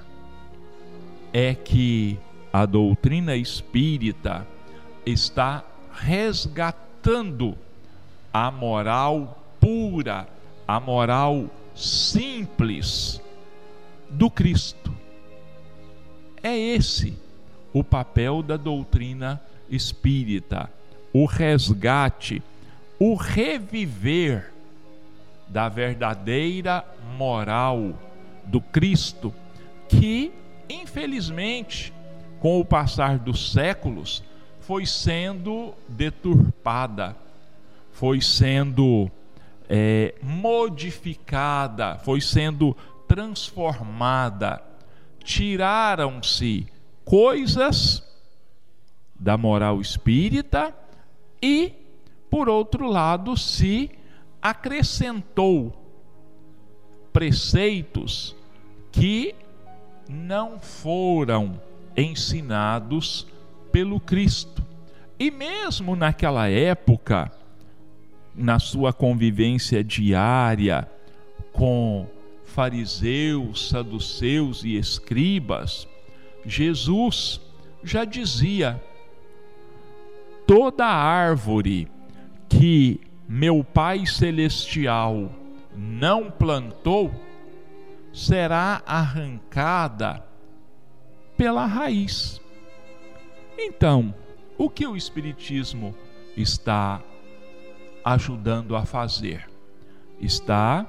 É 1.34 1.54
que 1.54 2.18
a 2.54 2.66
doutrina 2.66 3.36
espírita 3.36 4.48
está 5.06 5.66
resgatando 5.92 7.58
a 8.34 8.50
moral 8.50 9.38
pura, 9.60 10.26
a 10.66 10.80
moral 10.80 11.50
simples 11.76 13.22
do 14.10 14.32
Cristo. 14.32 14.94
É 16.42 16.58
esse 16.58 17.14
o 17.74 17.84
papel 17.84 18.42
da 18.42 18.56
doutrina 18.56 19.42
espírita 19.70 20.70
o 21.14 21.26
resgate, 21.26 22.42
o 23.00 23.16
reviver 23.16 24.52
da 25.48 25.68
verdadeira 25.68 26.86
moral 27.18 27.94
do 28.46 28.62
Cristo, 28.62 29.34
que, 29.90 30.32
infelizmente, 30.70 31.94
com 32.40 32.60
o 32.60 32.66
passar 32.66 33.20
dos 33.20 33.52
séculos, 33.52 34.24
foi 34.62 34.86
sendo 34.86 35.74
deturpada, 35.88 37.16
foi 37.92 38.22
sendo 38.22 39.12
é, 39.68 40.16
modificada, 40.22 41.98
foi 42.00 42.22
sendo 42.22 42.76
transformada. 43.08 44.62
Tiraram-se 45.24 46.68
coisas 47.04 48.04
da 49.20 49.38
moral 49.38 49.82
espírita 49.82 50.74
e, 51.42 51.74
por 52.30 52.48
outro 52.48 52.88
lado, 52.88 53.36
se 53.36 53.90
acrescentou 54.42 55.74
preceitos 57.12 58.36
que 58.92 59.36
não 60.10 60.60
foram 60.60 61.60
ensinados 61.96 63.28
pelo 63.72 64.00
Cristo. 64.00 64.66
E 65.20 65.30
mesmo 65.30 65.96
naquela 65.96 66.50
época, 66.50 67.32
na 68.36 68.60
sua 68.60 68.92
convivência 68.94 69.84
diária 69.84 70.90
com 71.52 72.08
fariseus, 72.46 73.70
saduceus 73.70 74.64
e 74.64 74.76
escribas, 74.76 75.88
Jesus 76.46 77.40
já 77.84 78.04
dizia 78.04 78.82
toda 80.46 80.86
árvore 80.86 81.88
que 82.50 83.00
meu 83.28 83.64
Pai 83.64 84.06
Celestial 84.06 85.32
não 85.76 86.30
plantou 86.30 87.12
será 88.14 88.82
arrancada 88.86 90.24
pela 91.38 91.66
raiz. 91.66 92.42
Então, 93.58 94.14
o 94.58 94.70
que 94.70 94.86
o 94.86 94.98
Espiritismo 94.98 95.96
está 96.36 97.02
ajudando 98.04 98.76
a 98.76 98.86
fazer? 98.86 99.50
Está 100.20 100.86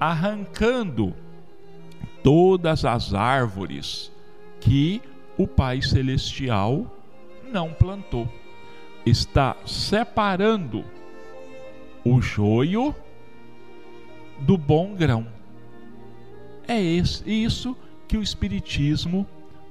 arrancando 0.00 1.14
todas 2.22 2.84
as 2.84 3.12
árvores 3.12 4.10
que 4.60 5.02
o 5.36 5.46
Pai 5.46 5.82
Celestial 5.82 6.86
não 7.52 7.72
plantou 7.72 8.28
está 9.04 9.56
separando 9.66 10.84
o 12.04 12.20
joio 12.20 12.94
do 14.40 14.56
bom 14.56 14.94
grão. 14.94 15.26
É 16.66 16.80
isso 16.80 17.76
que 18.06 18.16
o 18.16 18.22
Espiritismo 18.22 19.26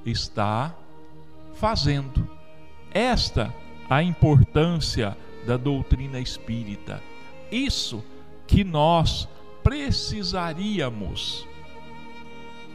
está 0.05 0.75
fazendo. 1.55 2.27
Esta 2.93 3.53
a 3.89 4.01
importância 4.01 5.17
da 5.45 5.57
doutrina 5.57 6.19
espírita. 6.19 7.01
Isso 7.51 8.03
que 8.47 8.63
nós 8.63 9.27
precisaríamos 9.63 11.45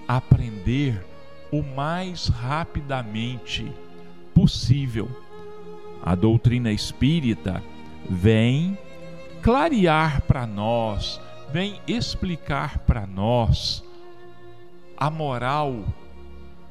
aprender 0.06 1.04
o 1.50 1.62
mais 1.62 2.28
rapidamente 2.28 3.72
possível 4.34 5.08
a 6.06 6.14
doutrina 6.14 6.70
espírita 6.70 7.60
vem 8.08 8.78
clarear 9.42 10.22
para 10.22 10.46
nós, 10.46 11.20
vem 11.52 11.80
explicar 11.88 12.78
para 12.78 13.04
nós 13.04 13.84
a 14.96 15.10
moral 15.10 15.84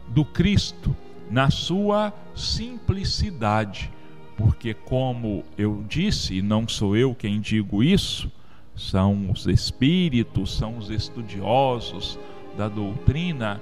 do 0.07 0.23
Cristo 0.23 0.95
na 1.29 1.51
sua 1.51 2.13
simplicidade. 2.33 3.91
Porque, 4.37 4.73
como 4.73 5.43
eu 5.57 5.83
disse, 5.85 6.35
e 6.35 6.41
não 6.41 6.65
sou 6.65 6.95
eu 6.95 7.13
quem 7.13 7.41
digo 7.41 7.83
isso, 7.83 8.31
são 8.73 9.31
os 9.31 9.47
espíritos, 9.47 10.57
são 10.57 10.77
os 10.77 10.89
estudiosos 10.89 12.17
da 12.57 12.69
doutrina, 12.69 13.61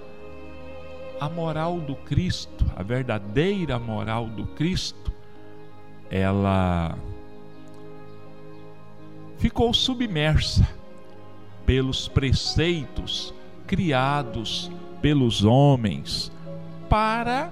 a 1.20 1.28
moral 1.30 1.80
do 1.80 1.96
Cristo, 1.96 2.64
a 2.76 2.84
verdadeira 2.84 3.80
moral 3.80 4.28
do 4.28 4.46
Cristo, 4.48 5.13
ela 6.16 6.96
ficou 9.40 9.74
submersa 9.74 10.70
pelos 11.66 12.08
preceitos 12.08 13.34
criados 13.66 14.72
pelos 15.02 15.44
homens 15.44 16.32
para 16.88 17.52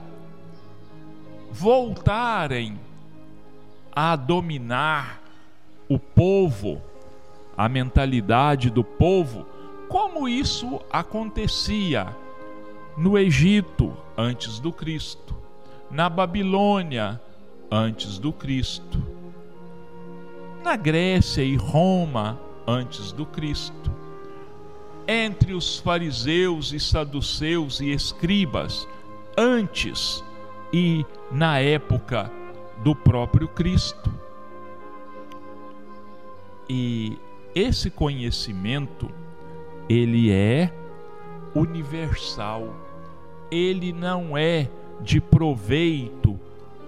voltarem 1.52 2.80
a 3.92 4.16
dominar 4.16 5.20
o 5.90 5.98
povo, 5.98 6.80
a 7.58 7.68
mentalidade 7.68 8.70
do 8.70 8.84
povo, 8.84 9.44
como 9.90 10.30
isso 10.30 10.80
acontecia 10.92 12.16
no 12.96 13.18
Egito 13.18 13.98
antes 14.16 14.60
do 14.60 14.72
Cristo, 14.72 15.36
na 15.90 16.08
Babilônia 16.08 17.20
antes 17.72 18.20
do 18.20 18.34
Cristo, 18.34 19.02
na 20.64 20.76
Grécia 20.76 21.42
e 21.42 21.56
Roma 21.56 22.40
antes 22.68 23.12
do 23.12 23.26
Cristo, 23.26 23.92
entre 25.08 25.54
os 25.54 25.80
fariseus 25.80 26.74
e 26.74 26.80
saduceus 26.80 27.80
e 27.80 27.92
escribas 27.92 28.88
antes 29.38 30.24
e 30.72 31.06
na 31.32 31.60
época 31.60 32.32
do 32.84 32.96
próprio 32.96 33.48
Cristo. 33.48 34.14
E 36.70 37.18
esse 37.54 37.90
conhecimento 37.90 39.10
ele 39.90 40.32
é 40.32 40.72
universal. 41.54 42.74
Ele 43.52 43.92
não 43.92 44.38
é 44.38 44.70
de 45.02 45.20
proveito 45.20 46.40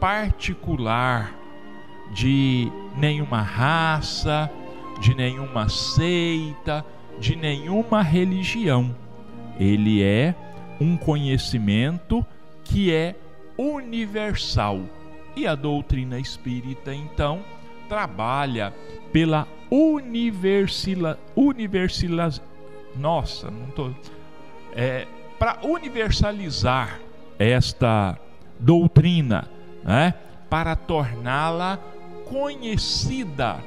particular 0.03 1.33
de 2.11 2.69
nenhuma 2.97 3.41
raça, 3.41 4.51
de 4.99 5.15
nenhuma 5.15 5.69
seita, 5.69 6.85
de 7.17 7.37
nenhuma 7.37 8.01
religião. 8.01 8.93
Ele 9.57 10.03
é 10.03 10.35
um 10.77 10.97
conhecimento 10.97 12.25
que 12.65 12.91
é 12.91 13.15
universal. 13.57 14.81
E 15.37 15.47
a 15.47 15.55
doutrina 15.55 16.19
espírita, 16.19 16.93
então, 16.93 17.41
trabalha 17.87 18.73
pela 19.13 19.47
universala, 19.71 21.17
universala, 21.33 22.29
nossa, 22.93 23.49
não 23.49 23.67
tô 23.67 23.89
é, 24.75 25.07
para 25.39 25.59
universalizar 25.63 26.99
esta 27.39 28.19
doutrina, 28.59 29.47
né? 29.84 30.13
Para 30.49 30.75
torná-la 30.75 31.79
conhecida 32.25 33.59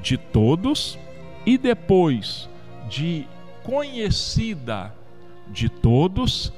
de 0.00 0.16
todos 0.16 0.98
e 1.44 1.56
depois 1.56 2.48
de 2.88 3.26
conhecida 3.62 4.94
de 5.48 5.68
todos, 5.68 6.52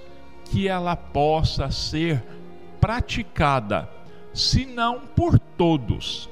que 0.47 0.67
ela 0.67 0.97
possa 0.97 1.71
ser 1.71 2.23
praticada, 2.81 3.89
se 4.33 4.65
não 4.65 5.01
por 5.01 5.39
todos, 5.39 6.29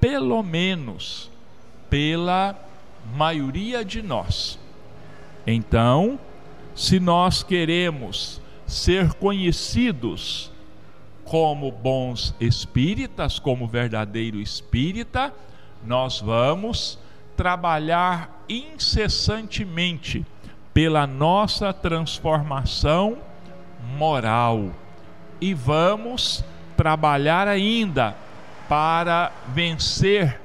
pelo 0.00 0.42
menos 0.42 1.30
pela 1.90 2.56
maioria 3.14 3.84
de 3.84 4.00
nós. 4.00 4.58
Então, 5.46 6.18
se 6.74 7.00
nós 7.00 7.42
queremos 7.42 8.40
ser 8.66 9.12
conhecidos 9.14 10.51
como 11.24 11.70
bons 11.70 12.34
espíritas, 12.40 13.38
como 13.38 13.66
verdadeiro 13.66 14.40
espírita, 14.40 15.32
nós 15.84 16.20
vamos 16.20 16.98
trabalhar 17.36 18.44
incessantemente 18.48 20.24
pela 20.72 21.06
nossa 21.06 21.72
transformação 21.72 23.18
moral 23.96 24.70
e 25.40 25.52
vamos 25.52 26.44
trabalhar 26.76 27.48
ainda 27.48 28.16
para 28.68 29.32
vencer 29.48 30.40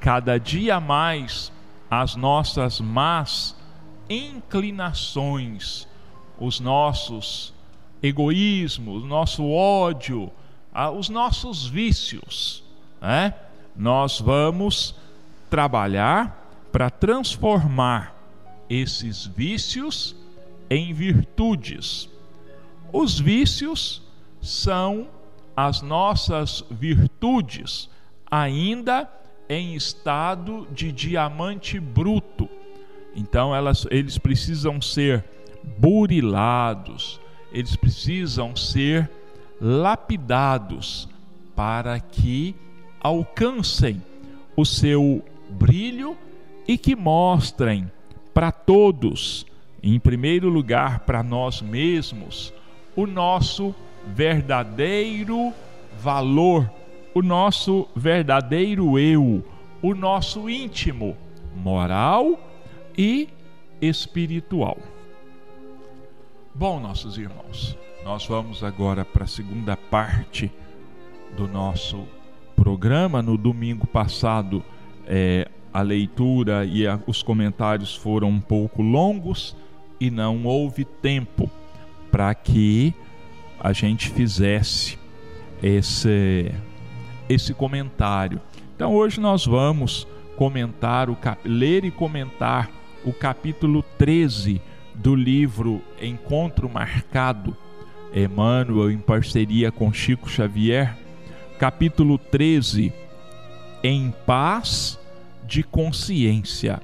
cada 0.00 0.38
dia 0.38 0.80
mais 0.80 1.52
as 1.90 2.16
nossas 2.16 2.80
más 2.80 3.56
inclinações, 4.10 5.88
os 6.38 6.60
nossos 6.60 7.53
egoísmos, 8.04 9.02
o 9.02 9.06
nosso 9.06 9.48
ódio, 9.48 10.30
os 10.96 11.08
nossos 11.08 11.66
vícios, 11.66 12.62
né? 13.00 13.34
Nós 13.76 14.20
vamos 14.20 14.94
trabalhar 15.48 16.68
para 16.70 16.90
transformar 16.90 18.14
esses 18.68 19.26
vícios 19.26 20.14
em 20.68 20.92
virtudes. 20.92 22.08
Os 22.92 23.18
vícios 23.18 24.02
são 24.40 25.08
as 25.56 25.82
nossas 25.82 26.64
virtudes 26.70 27.88
ainda 28.30 29.10
em 29.48 29.74
estado 29.74 30.66
de 30.72 30.90
diamante 30.90 31.78
bruto 31.78 32.48
então 33.14 33.54
elas, 33.54 33.86
eles 33.90 34.18
precisam 34.18 34.80
ser 34.80 35.24
burilados, 35.78 37.20
eles 37.54 37.76
precisam 37.76 38.56
ser 38.56 39.08
lapidados 39.60 41.08
para 41.54 42.00
que 42.00 42.54
alcancem 43.00 44.02
o 44.56 44.64
seu 44.64 45.24
brilho 45.48 46.16
e 46.66 46.76
que 46.76 46.96
mostrem 46.96 47.88
para 48.34 48.50
todos, 48.50 49.46
em 49.80 50.00
primeiro 50.00 50.48
lugar 50.48 51.00
para 51.00 51.22
nós 51.22 51.62
mesmos, 51.62 52.52
o 52.96 53.06
nosso 53.06 53.72
verdadeiro 54.04 55.52
valor, 55.96 56.68
o 57.14 57.22
nosso 57.22 57.86
verdadeiro 57.94 58.98
eu, 58.98 59.44
o 59.80 59.94
nosso 59.94 60.50
íntimo, 60.50 61.16
moral 61.54 62.36
e 62.98 63.28
espiritual. 63.80 64.78
Bom, 66.56 66.78
nossos 66.78 67.18
irmãos, 67.18 67.76
nós 68.04 68.24
vamos 68.28 68.62
agora 68.62 69.04
para 69.04 69.24
a 69.24 69.26
segunda 69.26 69.76
parte 69.76 70.52
do 71.36 71.48
nosso 71.48 72.06
programa. 72.54 73.20
No 73.20 73.36
domingo 73.36 73.88
passado, 73.88 74.64
é, 75.04 75.50
a 75.72 75.82
leitura 75.82 76.64
e 76.64 76.86
a, 76.86 77.00
os 77.08 77.24
comentários 77.24 77.96
foram 77.96 78.28
um 78.28 78.40
pouco 78.40 78.82
longos 78.82 79.56
e 79.98 80.12
não 80.12 80.44
houve 80.44 80.84
tempo 80.84 81.50
para 82.08 82.32
que 82.36 82.94
a 83.58 83.72
gente 83.72 84.10
fizesse 84.10 84.96
esse, 85.60 86.54
esse 87.28 87.52
comentário. 87.52 88.40
Então 88.76 88.94
hoje 88.94 89.20
nós 89.20 89.44
vamos 89.44 90.06
comentar, 90.36 91.10
o, 91.10 91.18
ler 91.44 91.84
e 91.84 91.90
comentar 91.90 92.70
o 93.04 93.12
capítulo 93.12 93.82
13 93.98 94.62
do 94.94 95.14
livro 95.14 95.82
Encontro 96.00 96.68
Marcado, 96.68 97.56
Emmanuel 98.14 98.90
em 98.90 98.98
parceria 98.98 99.72
com 99.72 99.92
Chico 99.92 100.28
Xavier, 100.28 100.96
capítulo 101.58 102.16
13, 102.16 102.92
Em 103.82 104.14
Paz 104.24 104.98
de 105.44 105.62
Consciência, 105.62 106.80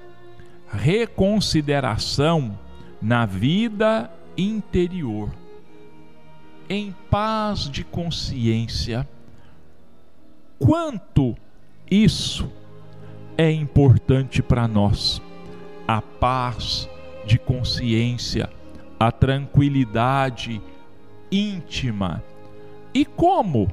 reconsideração 0.69 2.59
na 3.01 3.25
vida 3.27 4.11
interior. 4.37 5.31
Em 6.69 6.95
paz 7.11 7.69
de 7.69 7.83
consciência, 7.83 9.09
quanto 10.59 11.37
isso 11.91 12.51
é 13.37 13.51
importante 13.51 14.41
para 14.43 14.69
nós 14.69 15.21
a 15.89 16.01
paz 16.01 16.89
de 17.31 17.39
consciência, 17.39 18.51
a 18.99 19.13
tranquilidade 19.13 20.61
íntima. 21.31 22.25
E 22.93 23.05
como 23.05 23.71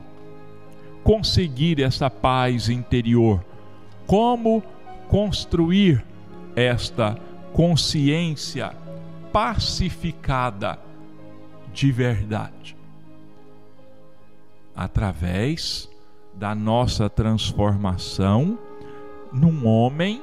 conseguir 1.03 1.81
essa 1.81 2.07
paz 2.07 2.69
interior? 2.69 3.43
Como 4.05 4.61
construir 5.07 6.05
esta 6.55 7.17
consciência 7.51 8.75
pacificada 9.33 10.79
de 11.73 11.91
verdade? 11.91 12.77
Através 14.75 15.89
da 16.35 16.53
nossa 16.53 17.09
transformação 17.09 18.55
num 19.33 19.65
homem 19.65 20.21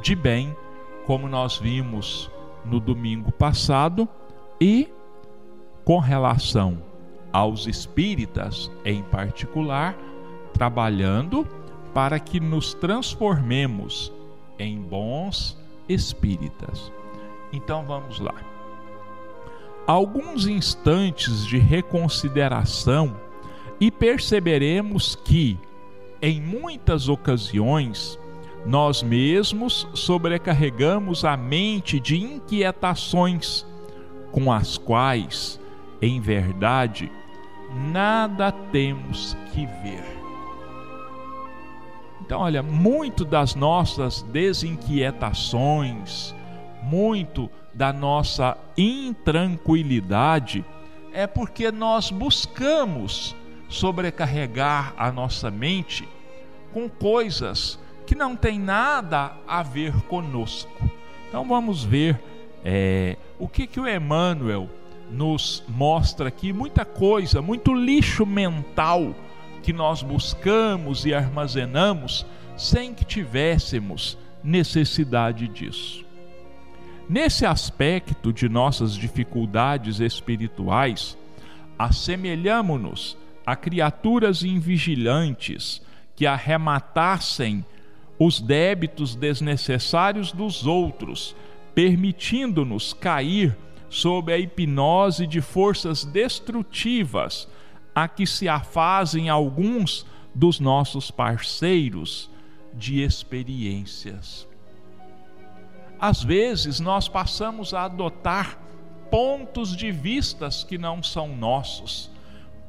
de 0.00 0.16
bem, 0.16 0.56
como 1.06 1.28
nós 1.28 1.56
vimos 1.56 2.30
no 2.64 2.80
domingo 2.80 3.30
passado, 3.32 4.08
e 4.60 4.88
com 5.84 5.98
relação 5.98 6.82
aos 7.32 7.66
espíritas 7.66 8.70
em 8.84 9.02
particular, 9.02 9.96
trabalhando 10.52 11.46
para 11.94 12.18
que 12.18 12.40
nos 12.40 12.74
transformemos 12.74 14.12
em 14.58 14.80
bons 14.80 15.56
espíritas. 15.88 16.90
Então 17.52 17.84
vamos 17.84 18.18
lá. 18.18 18.34
Alguns 19.86 20.46
instantes 20.46 21.46
de 21.46 21.58
reconsideração 21.58 23.16
e 23.78 23.90
perceberemos 23.90 25.14
que, 25.14 25.58
em 26.20 26.40
muitas 26.40 27.08
ocasiões, 27.08 28.18
nós 28.66 29.02
mesmos 29.02 29.88
sobrecarregamos 29.94 31.24
a 31.24 31.34
mente 31.36 32.00
de 32.00 32.20
inquietações 32.20 33.64
com 34.32 34.50
as 34.52 34.76
quais, 34.76 35.60
em 36.02 36.20
verdade, 36.20 37.08
nada 37.92 38.50
temos 38.50 39.36
que 39.52 39.64
ver. 39.66 40.04
Então, 42.20 42.40
olha, 42.40 42.60
muito 42.60 43.24
das 43.24 43.54
nossas 43.54 44.22
desinquietações, 44.22 46.34
muito 46.82 47.48
da 47.72 47.92
nossa 47.92 48.58
intranquilidade 48.76 50.64
é 51.12 51.24
porque 51.26 51.70
nós 51.70 52.10
buscamos 52.10 53.36
sobrecarregar 53.68 54.92
a 54.96 55.12
nossa 55.12 55.52
mente 55.52 56.08
com 56.72 56.88
coisas 56.88 57.78
que 58.06 58.14
não 58.14 58.36
têm 58.36 58.58
nada 58.58 59.32
a 59.46 59.62
ver 59.62 59.92
conosco. 60.02 60.70
Então 61.28 61.46
vamos 61.46 61.84
ver 61.84 62.18
é, 62.64 63.16
o 63.38 63.48
que, 63.48 63.66
que 63.66 63.80
o 63.80 63.88
Emmanuel 63.88 64.70
nos 65.10 65.62
mostra 65.68 66.28
aqui. 66.28 66.52
Muita 66.52 66.84
coisa, 66.84 67.42
muito 67.42 67.74
lixo 67.74 68.24
mental 68.24 69.14
que 69.62 69.72
nós 69.72 70.02
buscamos 70.02 71.04
e 71.04 71.12
armazenamos 71.12 72.24
sem 72.56 72.94
que 72.94 73.04
tivéssemos 73.04 74.16
necessidade 74.42 75.48
disso. 75.48 76.04
Nesse 77.08 77.44
aspecto 77.44 78.32
de 78.32 78.48
nossas 78.48 78.94
dificuldades 78.94 80.00
espirituais, 80.00 81.16
assemelhamo-nos 81.78 83.16
a 83.44 83.54
criaturas 83.54 84.42
invigilantes 84.42 85.82
que 86.16 86.26
arrematassem 86.26 87.64
os 88.18 88.40
débitos 88.40 89.14
desnecessários 89.14 90.32
dos 90.32 90.66
outros, 90.66 91.36
permitindo-nos 91.74 92.92
cair 92.92 93.56
sob 93.88 94.32
a 94.32 94.38
hipnose 94.38 95.26
de 95.26 95.40
forças 95.40 96.04
destrutivas 96.04 97.48
a 97.94 98.08
que 98.08 98.26
se 98.26 98.48
afazem 98.48 99.28
alguns 99.28 100.06
dos 100.34 100.60
nossos 100.60 101.10
parceiros 101.10 102.30
de 102.74 103.00
experiências. 103.00 104.46
Às 105.98 106.22
vezes 106.22 106.78
nós 106.78 107.08
passamos 107.08 107.72
a 107.72 107.84
adotar 107.84 108.58
pontos 109.10 109.74
de 109.74 109.90
vistas 109.90 110.62
que 110.62 110.76
não 110.76 111.02
são 111.02 111.34
nossos. 111.34 112.10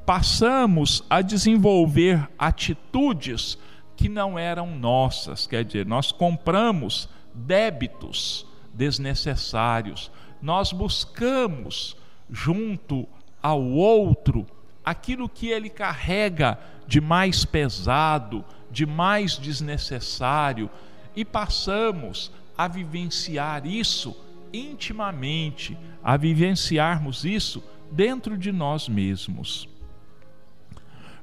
Passamos 0.05 1.03
a 1.09 1.21
desenvolver 1.21 2.25
atitudes 2.39 3.57
que 3.97 4.07
não 4.07 4.37
eram 4.37 4.77
nossas, 4.77 5.47
quer 5.47 5.65
dizer, 5.65 5.85
nós 5.87 6.11
compramos 6.11 7.09
débitos 7.33 8.45
desnecessários. 8.71 10.11
Nós 10.39 10.71
buscamos 10.71 11.97
junto 12.29 13.07
ao 13.41 13.61
outro 13.61 14.45
aquilo 14.85 15.27
que 15.27 15.47
ele 15.47 15.67
carrega 15.67 16.59
de 16.87 17.01
mais 17.01 17.43
pesado, 17.43 18.45
de 18.69 18.85
mais 18.85 19.35
desnecessário 19.35 20.69
e 21.15 21.25
passamos 21.25 22.31
a 22.55 22.67
vivenciar 22.67 23.65
isso 23.65 24.15
intimamente, 24.53 25.75
a 26.03 26.15
vivenciarmos 26.15 27.25
isso 27.25 27.63
dentro 27.91 28.37
de 28.37 28.51
nós 28.51 28.87
mesmos. 28.87 29.67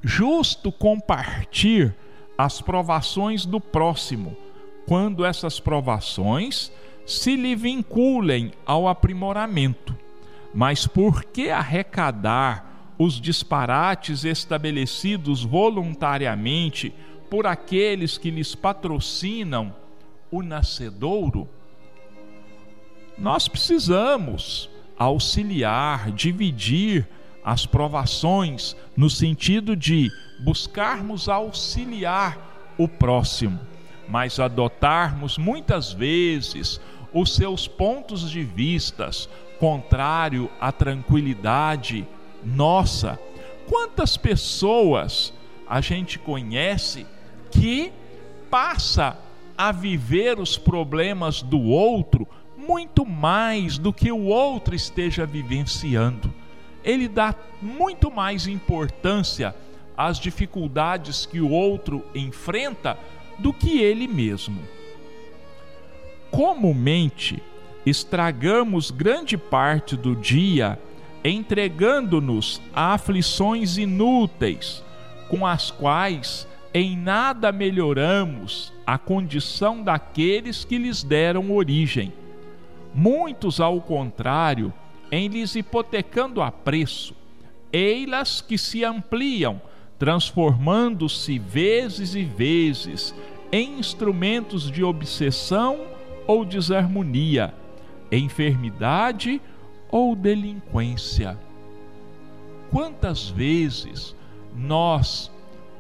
Justo 0.03 0.73
compartilhar 0.73 1.95
as 2.37 2.61
provações 2.61 3.47
do 3.47 3.61
próximo, 3.61 4.37
quando 4.87 5.25
essas 5.25 5.61
provações 5.61 6.71
se 7.07 7.37
lhe 7.37 7.55
vinculem 7.55 8.53
ao 8.65 8.89
aprimoramento. 8.89 9.97
Mas 10.53 10.87
por 10.87 11.25
que 11.25 11.51
arrecadar 11.51 12.95
os 12.99 13.21
disparates 13.21 14.25
estabelecidos 14.25 15.43
voluntariamente 15.43 16.95
por 17.29 17.47
aqueles 17.47 18.17
que 18.17 18.31
lhes 18.31 18.55
patrocinam 18.55 19.75
o 20.31 20.43
nascedouro, 20.43 21.49
nós 23.19 23.49
precisamos 23.49 24.69
auxiliar, 24.97 26.11
dividir 26.13 27.09
as 27.45 27.67
provações 27.67 28.75
no 28.97 29.11
sentido 29.11 29.77
de 29.77 30.11
buscarmos 30.41 31.29
auxiliar 31.29 32.75
o 32.79 32.89
próximo, 32.89 33.61
mas 34.09 34.41
adotarmos 34.41 35.37
muitas 35.37 35.93
vezes 35.93 36.81
os 37.13 37.35
seus 37.35 37.69
pontos 37.69 38.31
de 38.31 38.43
vistas 38.43 39.29
contrário 39.61 40.51
à 40.61 40.73
tranquilidade 40.73 42.07
nossa. 42.43 43.19
Quantas 43.69 44.17
pessoas 44.17 45.33
a 45.67 45.81
gente 45.81 46.19
conhece 46.19 47.07
que 47.51 47.93
passa 48.51 49.17
a 49.57 49.71
viver 49.71 50.39
os 50.39 50.59
problemas 50.59 51.41
do 51.41 51.61
outro 51.61 52.27
muito 52.57 53.07
mais 53.07 53.79
do 53.79 53.93
que 53.93 54.11
o 54.11 54.25
outro 54.25 54.75
esteja 54.75 55.25
vivenciando. 55.25 56.33
Ele 56.85 57.09
dá 57.09 57.35
muito 57.63 58.11
mais 58.11 58.47
importância 58.47 59.55
às 59.97 60.19
dificuldades 60.19 61.25
que 61.25 61.41
o 61.41 61.51
outro 61.51 62.05
enfrenta 62.15 62.99
do 63.39 63.53
que 63.53 63.79
ele 63.79 64.07
mesmo. 64.07 64.61
Comumente, 66.31 67.43
estragamos 67.87 68.91
grande 68.91 69.37
parte 69.37 69.97
do 69.97 70.15
dia 70.15 70.79
entregando-nos 71.25 72.61
a 72.75 72.93
aflições 72.93 73.79
inúteis, 73.79 74.85
com 75.29 75.47
as 75.47 75.71
quais 75.71 76.47
em 76.75 76.97
nada 76.97 77.51
melhoramos 77.51 78.73
a 78.87 78.99
condição 78.99 79.83
daqueles 79.83 80.65
que 80.65 80.77
lhes 80.77 81.03
deram 81.03 81.51
origem. 81.53 82.13
Muitos, 82.93 83.59
ao 83.59 83.81
contrário, 83.81 84.73
em 85.15 85.29
lhes 85.29 85.55
hipotecando 85.55 86.43
a 86.43 86.51
preço, 86.51 87.15
eilas 87.73 88.41
que 88.41 88.59
se 88.59 88.85
ampliam, 88.85 89.63
transformando-se 89.97 91.39
vezes 91.39 92.17
e 92.17 92.25
vezes 92.25 93.15
em 93.53 93.79
instrumentos 93.79 94.69
de 94.69 94.83
obsessão 94.83 95.87
ou 96.27 96.45
desarmonia, 96.45 97.55
enfermidade 98.11 99.41
ou 99.89 100.17
delinquência. 100.17 101.39
Quantas 102.73 103.29
vezes 103.29 104.17
nós, 104.53 105.31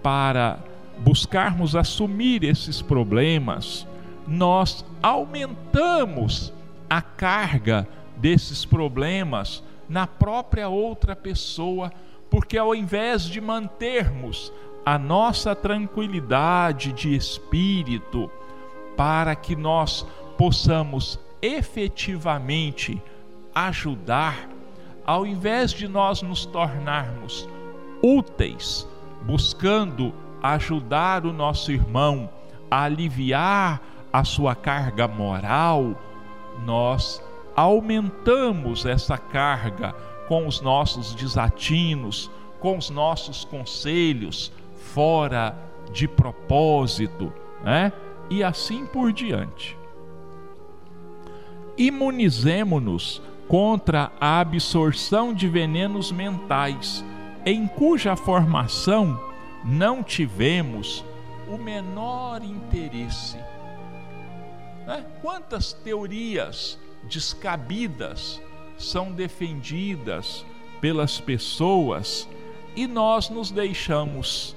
para 0.00 0.60
buscarmos 0.98 1.74
assumir 1.74 2.44
esses 2.44 2.80
problemas, 2.80 3.84
nós 4.28 4.84
aumentamos 5.02 6.52
a 6.88 7.02
carga 7.02 7.88
desses 8.24 8.64
problemas 8.64 9.62
na 9.86 10.06
própria 10.06 10.66
outra 10.66 11.14
pessoa, 11.14 11.92
porque 12.30 12.56
ao 12.56 12.74
invés 12.74 13.24
de 13.24 13.38
mantermos 13.38 14.50
a 14.82 14.98
nossa 14.98 15.54
tranquilidade 15.54 16.90
de 16.94 17.14
espírito, 17.14 18.30
para 18.96 19.36
que 19.36 19.54
nós 19.54 20.06
possamos 20.38 21.20
efetivamente 21.42 23.02
ajudar, 23.54 24.48
ao 25.04 25.26
invés 25.26 25.70
de 25.70 25.86
nós 25.86 26.22
nos 26.22 26.46
tornarmos 26.46 27.46
úteis, 28.02 28.88
buscando 29.20 30.14
ajudar 30.42 31.26
o 31.26 31.32
nosso 31.32 31.70
irmão 31.70 32.30
a 32.70 32.84
aliviar 32.84 33.82
a 34.10 34.24
sua 34.24 34.54
carga 34.54 35.06
moral, 35.06 35.94
nós 36.64 37.22
aumentamos 37.54 38.84
essa 38.86 39.16
carga 39.16 39.94
com 40.28 40.46
os 40.46 40.60
nossos 40.60 41.14
desatinos, 41.14 42.30
com 42.60 42.78
os 42.78 42.90
nossos 42.90 43.44
conselhos 43.44 44.50
fora 44.76 45.56
de 45.92 46.08
propósito, 46.08 47.32
né? 47.62 47.92
E 48.30 48.42
assim 48.42 48.86
por 48.86 49.12
diante. 49.12 49.76
imunizemo-nos 51.76 53.20
contra 53.48 54.10
a 54.20 54.40
absorção 54.40 55.34
de 55.34 55.48
venenos 55.48 56.10
mentais, 56.10 57.04
em 57.44 57.66
cuja 57.66 58.16
formação 58.16 59.20
não 59.64 60.02
tivemos 60.02 61.04
o 61.48 61.58
menor 61.58 62.42
interesse. 62.42 63.36
Né? 64.86 65.04
Quantas 65.20 65.72
teorias 65.72 66.78
descabidas 67.08 68.40
são 68.76 69.12
defendidas 69.12 70.44
pelas 70.80 71.20
pessoas 71.20 72.28
e 72.76 72.86
nós 72.86 73.28
nos 73.28 73.50
deixamos 73.50 74.56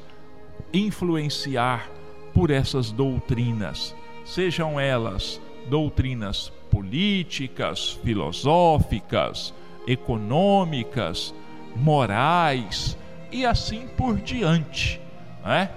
influenciar 0.73 1.89
por 2.33 2.51
essas 2.51 2.91
doutrinas, 2.91 3.95
sejam 4.25 4.79
elas 4.79 5.39
doutrinas 5.69 6.51
políticas, 6.71 7.91
filosóficas, 8.03 9.53
econômicas, 9.87 11.33
morais 11.75 12.97
e 13.31 13.45
assim 13.45 13.87
por 13.87 14.17
diante. 14.17 14.99
Né? 15.43 15.69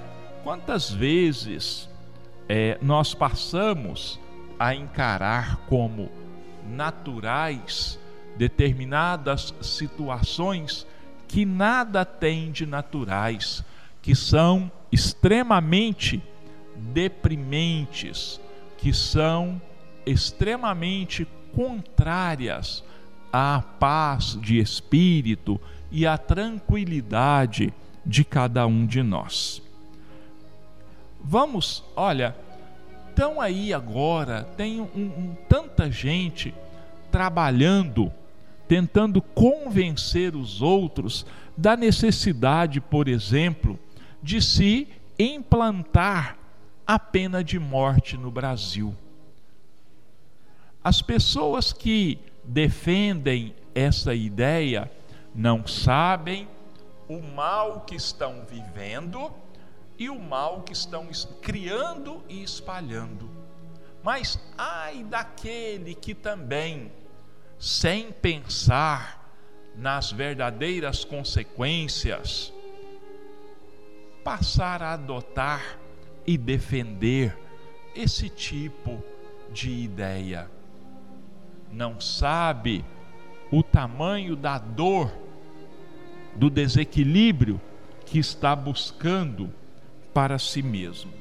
Quantas 0.43 0.91
vezes 0.91 1.89
é, 2.49 2.79
nós 2.83 3.14
passamos 3.14 4.18
a 4.59 4.75
encarar 4.75 5.57
como 5.68 6.11
naturais 6.71 7.99
determinadas 8.37 9.55
situações 9.61 10.87
que 11.29 11.45
nada 11.45 12.05
têm 12.05 12.51
de 12.51 12.66
naturais, 12.66 13.64
que 14.03 14.14
são 14.14 14.71
extremamente 14.91 16.23
deprimentes, 16.77 18.41
que 18.79 18.93
são 18.93 19.61
extremamente 20.07 21.27
contrárias 21.55 22.83
à 23.33 23.62
paz 23.79 24.39
de 24.41 24.59
espírito 24.59 25.61
e 25.91 26.07
à 26.07 26.16
tranquilidade 26.16 27.73
de 28.05 28.25
cada 28.25 28.66
um 28.66 28.87
de 28.87 29.03
nós. 29.03 29.62
Vamos, 31.23 31.85
olha, 31.95 32.35
estão 33.21 33.39
aí 33.39 33.75
agora, 33.75 34.45
tem 34.57 34.81
um, 34.81 34.85
um, 34.97 35.37
tanta 35.47 35.91
gente 35.91 36.55
trabalhando, 37.12 38.11
tentando 38.66 39.21
convencer 39.21 40.35
os 40.35 40.62
outros 40.62 41.27
da 41.55 41.77
necessidade, 41.77 42.81
por 42.81 43.09
exemplo, 43.09 43.79
de 44.23 44.41
se 44.41 44.89
implantar 45.18 46.39
a 46.87 46.99
pena 46.99 47.45
de 47.45 47.59
morte 47.59 48.16
no 48.16 48.31
Brasil. 48.31 48.97
As 50.83 51.03
pessoas 51.03 51.75
que 51.75 52.18
defendem 52.43 53.55
essa 53.75 54.14
ideia 54.14 54.91
não 55.35 55.66
sabem 55.66 56.49
o 57.07 57.21
mal 57.21 57.83
que 57.83 57.97
estão 57.97 58.47
vivendo 58.51 59.31
e 60.01 60.09
o 60.09 60.19
mal 60.19 60.63
que 60.63 60.73
estão 60.73 61.07
criando 61.43 62.25
e 62.27 62.43
espalhando. 62.43 63.31
Mas 64.03 64.41
ai 64.57 65.05
daquele 65.05 65.95
que 65.95 66.15
também, 66.15 66.91
sem 67.59 68.11
pensar 68.11 69.31
nas 69.77 70.11
verdadeiras 70.11 71.05
consequências, 71.05 72.51
passar 74.25 74.83
a 74.83 74.95
adotar 74.95 75.79
e 76.27 76.39
defender 76.39 77.37
esse 77.95 78.31
tipo 78.31 79.05
de 79.53 79.71
ideia 79.71 80.51
não 81.71 82.01
sabe 82.01 82.85
o 83.51 83.63
tamanho 83.63 84.35
da 84.35 84.59
dor, 84.59 85.13
do 86.35 86.49
desequilíbrio 86.49 87.61
que 88.07 88.19
está 88.19 88.57
buscando 88.57 89.53
para 90.13 90.39
si 90.39 90.63
mesmo. 90.63 91.13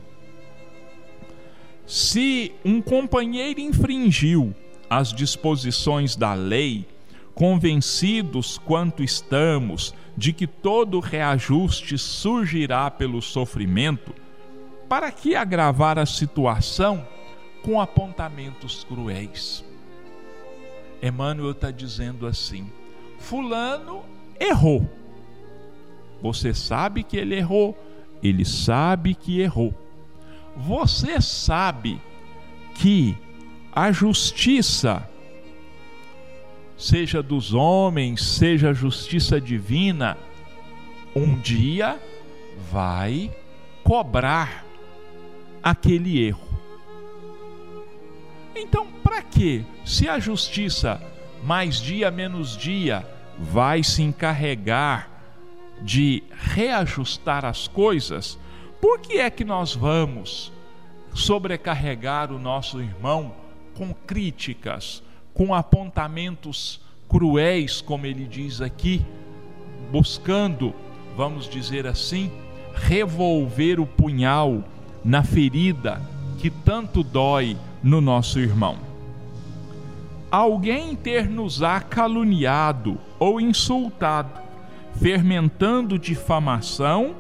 Se 1.86 2.52
um 2.64 2.82
companheiro 2.82 3.60
infringiu 3.60 4.54
as 4.90 5.14
disposições 5.14 6.16
da 6.16 6.34
lei, 6.34 6.86
convencidos 7.34 8.58
quanto 8.58 9.02
estamos 9.02 9.94
de 10.18 10.34
que 10.34 10.46
todo 10.46 11.00
reajuste 11.00 11.98
surgirá 11.98 12.92
pelo 12.92 13.22
sofrimento, 13.22 14.14
para 14.90 15.12
que 15.12 15.36
agravar 15.36 15.98
a 15.98 16.06
situação 16.06 17.08
com 17.64 17.80
apontamentos 17.80 18.84
cruéis? 18.84 19.64
Emmanuel 21.02 21.52
está 21.52 21.72
dizendo 21.72 22.28
assim: 22.28 22.70
Fulano 23.18 24.04
errou. 24.40 24.88
Você 26.22 26.54
sabe 26.54 27.04
que 27.04 27.16
ele 27.16 27.36
errou, 27.36 27.78
ele 28.22 28.46
sabe 28.46 29.16
que 29.16 29.40
errou. 29.40 29.74
Você 30.56 31.22
sabe 31.22 32.02
que 32.76 33.18
a 33.72 33.92
justiça, 33.92 35.08
seja 36.78 37.22
dos 37.22 37.54
homens, 37.54 38.22
seja 38.22 38.70
a 38.70 38.74
justiça 38.74 39.40
divina, 39.40 40.18
um 41.16 41.38
dia 41.40 42.00
vai 42.72 43.32
cobrar 43.84 44.66
aquele 45.64 46.22
erro. 46.24 46.48
Então, 48.56 48.88
para 49.04 49.22
que, 49.22 49.66
se 49.86 50.08
a 50.08 50.20
justiça, 50.20 51.02
mais 51.44 51.80
dia 51.80 52.12
menos 52.12 52.58
dia, 52.58 53.08
vai 53.38 53.84
se 53.84 54.04
encarregar 54.04 55.19
de 55.82 56.24
reajustar 56.32 57.46
as 57.46 57.68
coisas, 57.68 58.38
por 58.82 59.00
que 59.00 59.18
é 59.18 59.30
que 59.30 59.44
nós 59.44 59.76
vamos 59.76 60.52
sobrecarregar 61.14 62.32
o 62.32 62.40
nosso 62.40 62.82
irmão 62.82 63.34
com 63.76 63.94
críticas, 63.94 65.04
com 65.34 65.54
apontamentos 65.54 66.82
cruéis, 67.08 67.82
como 67.82 68.06
ele 68.06 68.26
diz 68.26 68.62
aqui, 68.62 69.06
buscando, 69.92 70.74
vamos 71.18 71.50
dizer 71.50 71.88
assim, 71.88 72.32
revolver 72.74 73.80
o 73.80 73.86
punhal 73.86 74.64
na 75.04 75.24
ferida 75.24 76.02
que 76.38 76.50
tanto 76.50 77.04
dói 77.04 77.58
no 77.84 78.00
nosso 78.00 78.40
irmão. 78.40 78.78
Alguém 80.32 80.96
ter-nos-á 80.96 81.82
caluniado 81.82 83.00
ou 83.18 83.42
insultado, 83.42 84.39
fermentando 84.96 85.98
difamação 85.98 87.16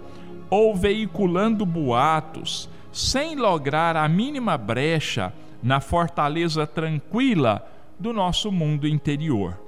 ou 0.49 0.75
veiculando 0.75 1.65
boatos, 1.65 2.69
sem 2.91 3.35
lograr 3.35 3.95
a 3.95 4.07
mínima 4.07 4.57
brecha 4.57 5.33
na 5.61 5.79
fortaleza 5.79 6.65
tranquila 6.65 7.65
do 7.99 8.13
nosso 8.13 8.51
mundo 8.51 8.87
interior. 8.87 9.59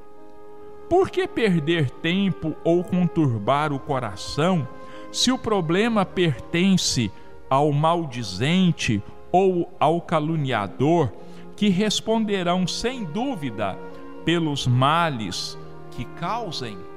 Por 0.90 1.10
que 1.10 1.28
perder 1.28 1.90
tempo 1.90 2.56
ou 2.64 2.84
conturbar 2.84 3.72
o 3.72 3.80
coração 3.80 4.68
se 5.12 5.32
o 5.32 5.38
problema 5.38 6.06
pertence 6.06 7.12
ao 7.50 7.72
maldizente 7.72 9.02
ou 9.32 9.72
ao 9.80 10.02
caluniador, 10.02 11.12
que 11.56 11.70
responderão 11.70 12.66
sem 12.66 13.06
dúvida 13.06 13.78
pelos 14.26 14.68
males 14.68 15.58
que 15.92 16.06
causem? 16.20 16.91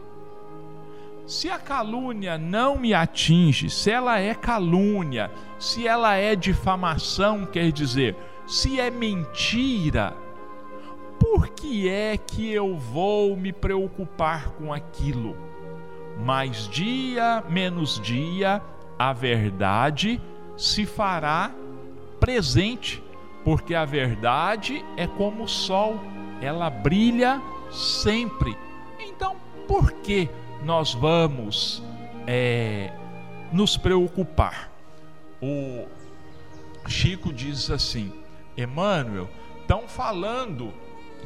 Se 1.27 1.49
a 1.49 1.59
calúnia 1.59 2.37
não 2.37 2.79
me 2.79 2.93
atinge, 2.93 3.71
se 3.71 3.91
ela 3.91 4.19
é 4.19 4.35
calúnia, 4.35 5.31
se 5.59 5.89
ela 5.89 6.15
é 6.17 6.37
difamação, 6.37 7.47
quer 7.47 7.73
dizer, 7.73 8.15
se 8.47 8.79
é 8.79 8.91
mentira, 8.91 10.15
por 11.19 11.49
que 11.49 11.89
é 11.89 12.19
que 12.19 12.53
eu 12.53 12.77
vou 12.77 13.35
me 13.37 13.55
preocupar 13.55 14.51
com 14.51 14.71
aquilo? 14.71 15.35
Mais 16.23 16.69
dia, 16.69 17.43
menos 17.49 17.99
dia, 17.99 18.61
a 18.99 19.13
verdade 19.15 20.21
se 20.59 20.85
fará 20.85 21.51
presente, 22.21 23.03
porque 23.43 23.75
a 23.75 23.87
verdade 23.87 24.85
é 24.95 25.07
como 25.07 25.45
o 25.45 25.49
sol, 25.49 25.99
ela 26.43 26.69
brilha 26.69 27.41
sempre. 27.71 28.57
Então, 29.01 29.37
por 29.67 29.91
que 29.91 30.29
nós 30.65 30.95
vamos 30.95 31.83
é, 32.27 32.91
nos 33.53 33.77
preocupar? 33.77 34.73
O 35.41 35.87
Chico 36.89 37.33
diz 37.33 37.71
assim: 37.71 38.13
Emmanuel, 38.57 39.29
estão 39.61 39.87
falando 39.87 40.73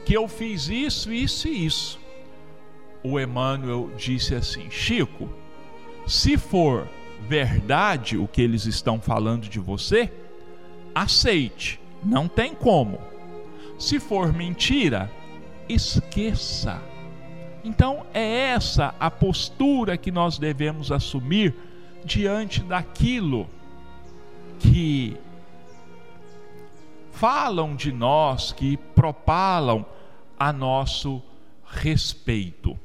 que 0.04 0.14
eu 0.14 0.26
fiz 0.26 0.68
isso, 0.68 1.12
isso 1.12 1.48
e 1.48 1.66
isso. 1.66 2.00
O 3.02 3.18
Emmanuel 3.18 3.90
disse 3.96 4.34
assim: 4.34 4.70
Chico, 4.70 5.28
se 6.06 6.36
for 6.36 6.88
verdade 7.20 8.16
o 8.16 8.26
que 8.26 8.42
eles 8.42 8.64
estão 8.64 9.00
falando 9.00 9.48
de 9.48 9.60
você, 9.60 10.10
aceite, 10.94 11.80
não 12.02 12.26
tem 12.26 12.54
como. 12.54 12.98
Se 13.78 14.00
for 14.00 14.32
mentira, 14.32 15.10
esqueça. 15.68 16.82
Então, 17.64 18.06
é 18.14 18.50
essa 18.50 18.94
a 19.00 19.10
postura 19.10 19.96
que 19.96 20.10
nós 20.10 20.38
devemos 20.38 20.92
assumir 20.92 21.54
diante 22.04 22.62
daquilo 22.62 23.48
que 24.58 25.16
falam 27.12 27.74
de 27.74 27.92
nós, 27.92 28.52
que 28.52 28.76
propalam 28.94 29.84
a 30.38 30.52
nosso 30.52 31.20
respeito. 31.66 32.78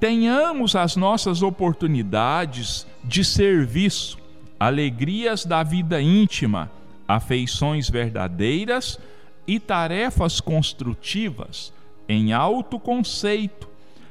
Tenhamos 0.00 0.74
as 0.74 0.96
nossas 0.96 1.42
oportunidades 1.42 2.86
de 3.04 3.24
serviço, 3.24 4.18
alegrias 4.58 5.44
da 5.44 5.62
vida 5.62 6.00
íntima, 6.00 6.70
afeições 7.06 7.88
verdadeiras 7.88 8.98
e 9.46 9.60
tarefas 9.60 10.40
construtivas 10.40 11.75
em 12.08 12.32
alto 12.32 12.78
conceito, 12.78 13.68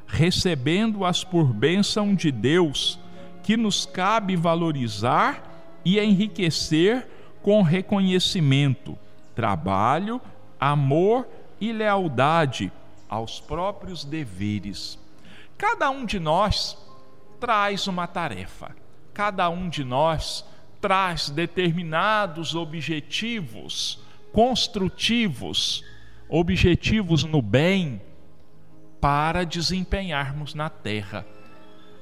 recebendo-as 0.08 1.24
por 1.24 1.46
bênção 1.46 2.14
de 2.14 2.32
Deus, 2.32 3.00
que 3.44 3.56
nos 3.56 3.86
cabe 3.86 4.36
valorizar 4.36 5.80
e 5.84 6.00
enriquecer 6.00 7.08
com 7.42 7.62
reconhecimento, 7.62 8.98
trabalho, 9.36 10.20
amor 10.60 11.28
e 11.62 11.72
lealdade 11.72 12.72
aos 13.08 13.40
próprios 13.40 14.04
deveres. 14.04 14.98
Cada 15.58 15.90
um 15.90 16.06
de 16.06 16.20
nós 16.20 16.78
traz 17.40 17.88
uma 17.88 18.08
tarefa, 18.08 18.76
cada 19.14 19.50
um 19.50 19.70
de 19.70 19.84
nós 19.84 20.44
traz 20.82 21.30
determinados 21.30 22.56
objetivos 22.56 24.00
construtivos, 24.34 25.84
objetivos 26.30 27.24
no 27.24 27.42
bem 27.42 28.02
para 29.00 29.46
desempenharmos 29.46 30.54
na 30.54 30.70
terra. 30.70 31.26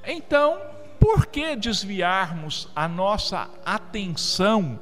Então, 0.06 0.58
por 0.98 1.26
que 1.26 1.54
desviarmos 1.56 2.68
a 2.74 2.88
nossa 2.88 3.50
atenção 3.64 4.78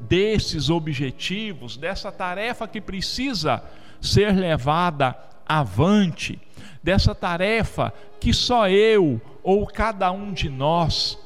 desses 0.00 0.68
objetivos, 0.68 1.76
dessa 1.76 2.12
tarefa 2.12 2.68
que 2.68 2.80
precisa 2.80 3.62
ser 4.00 4.32
levada 4.32 5.16
avante, 5.46 6.38
dessa 6.82 7.14
tarefa 7.14 7.92
que 8.20 8.32
só 8.32 8.68
eu 8.68 9.20
ou 9.42 9.66
cada 9.66 10.10
um 10.12 10.32
de 10.32 10.48
nós 10.48 11.18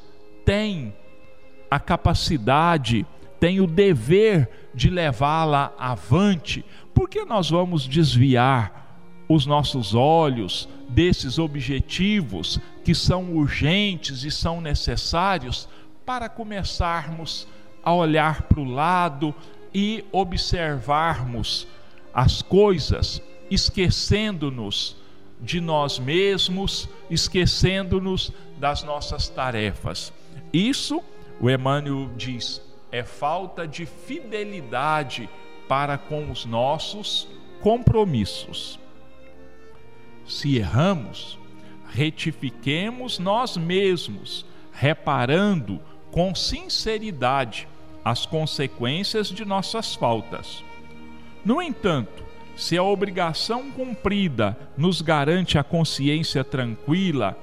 tem 0.44 0.94
a 1.70 1.78
capacidade, 1.78 3.06
tem 3.38 3.60
o 3.60 3.66
dever 3.66 4.48
de 4.74 4.90
levá-la 4.90 5.72
avante, 5.78 6.64
por 6.98 7.08
que 7.08 7.24
nós 7.24 7.48
vamos 7.48 7.86
desviar 7.86 9.24
os 9.28 9.46
nossos 9.46 9.94
olhos 9.94 10.68
desses 10.88 11.38
objetivos 11.38 12.58
que 12.84 12.92
são 12.92 13.36
urgentes 13.36 14.24
e 14.24 14.32
são 14.32 14.60
necessários 14.60 15.68
para 16.04 16.28
começarmos 16.28 17.46
a 17.84 17.94
olhar 17.94 18.42
para 18.42 18.58
o 18.58 18.64
lado 18.64 19.32
e 19.72 20.04
observarmos 20.10 21.68
as 22.12 22.42
coisas, 22.42 23.22
esquecendo-nos 23.48 24.96
de 25.40 25.60
nós 25.60 26.00
mesmos, 26.00 26.88
esquecendo-nos 27.08 28.32
das 28.58 28.82
nossas 28.82 29.28
tarefas. 29.28 30.12
Isso, 30.52 31.00
o 31.40 31.48
Emmanuel 31.48 32.10
diz, 32.16 32.60
é 32.90 33.04
falta 33.04 33.68
de 33.68 33.86
fidelidade 33.86 35.30
para 35.68 35.98
com 35.98 36.30
os 36.30 36.44
nossos 36.46 37.28
compromissos. 37.60 38.78
Se 40.26 40.56
erramos, 40.56 41.38
retifiquemos 41.90 43.18
nós 43.18 43.56
mesmos, 43.56 44.44
reparando 44.72 45.80
com 46.10 46.34
sinceridade 46.34 47.68
as 48.04 48.24
consequências 48.24 49.28
de 49.28 49.44
nossas 49.44 49.94
faltas. 49.94 50.64
No 51.44 51.60
entanto, 51.60 52.24
se 52.56 52.76
a 52.76 52.82
obrigação 52.82 53.70
cumprida 53.70 54.56
nos 54.76 55.00
garante 55.00 55.58
a 55.58 55.62
consciência 55.62 56.42
tranquila, 56.42 57.36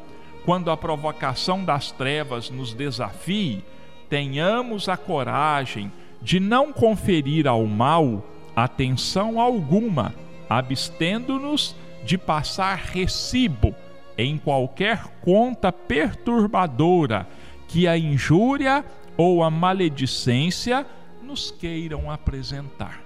quando 0.43 0.69
a 0.69 0.77
provocação 0.77 1.63
das 1.63 1.91
trevas 1.91 2.49
nos 2.49 2.73
desafie, 2.73 3.63
tenhamos 4.09 4.87
a 4.89 4.97
coragem 4.97 5.91
de 6.25 6.39
não 6.39 6.73
conferir 6.73 7.45
ao 7.45 7.67
mal 7.67 8.25
atenção 8.55 9.39
alguma, 9.39 10.11
abstendo-nos 10.49 11.75
de 12.03 12.17
passar 12.17 12.77
recibo 12.77 13.75
em 14.17 14.35
qualquer 14.35 15.05
conta 15.21 15.71
perturbadora 15.71 17.27
que 17.67 17.87
a 17.87 17.95
injúria 17.95 18.83
ou 19.15 19.43
a 19.43 19.51
maledicência 19.51 20.83
nos 21.21 21.51
queiram 21.51 22.09
apresentar. 22.09 23.03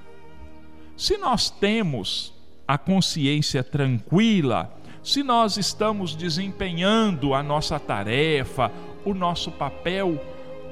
Se 0.95 1.17
nós 1.17 1.49
temos 1.49 2.33
a 2.65 2.77
consciência 2.77 3.61
tranquila, 3.65 4.73
se 5.03 5.23
nós 5.23 5.57
estamos 5.57 6.15
desempenhando 6.15 7.33
a 7.33 7.43
nossa 7.43 7.77
tarefa, 7.77 8.71
o 9.03 9.13
nosso 9.13 9.51
papel, 9.51 10.23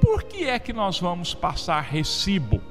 por 0.02 0.24
que 0.24 0.45
é 0.45 0.60
que 0.60 0.74
nós 0.74 1.00
vamos 1.00 1.34
passar 1.34 1.82
recibo 1.82 2.62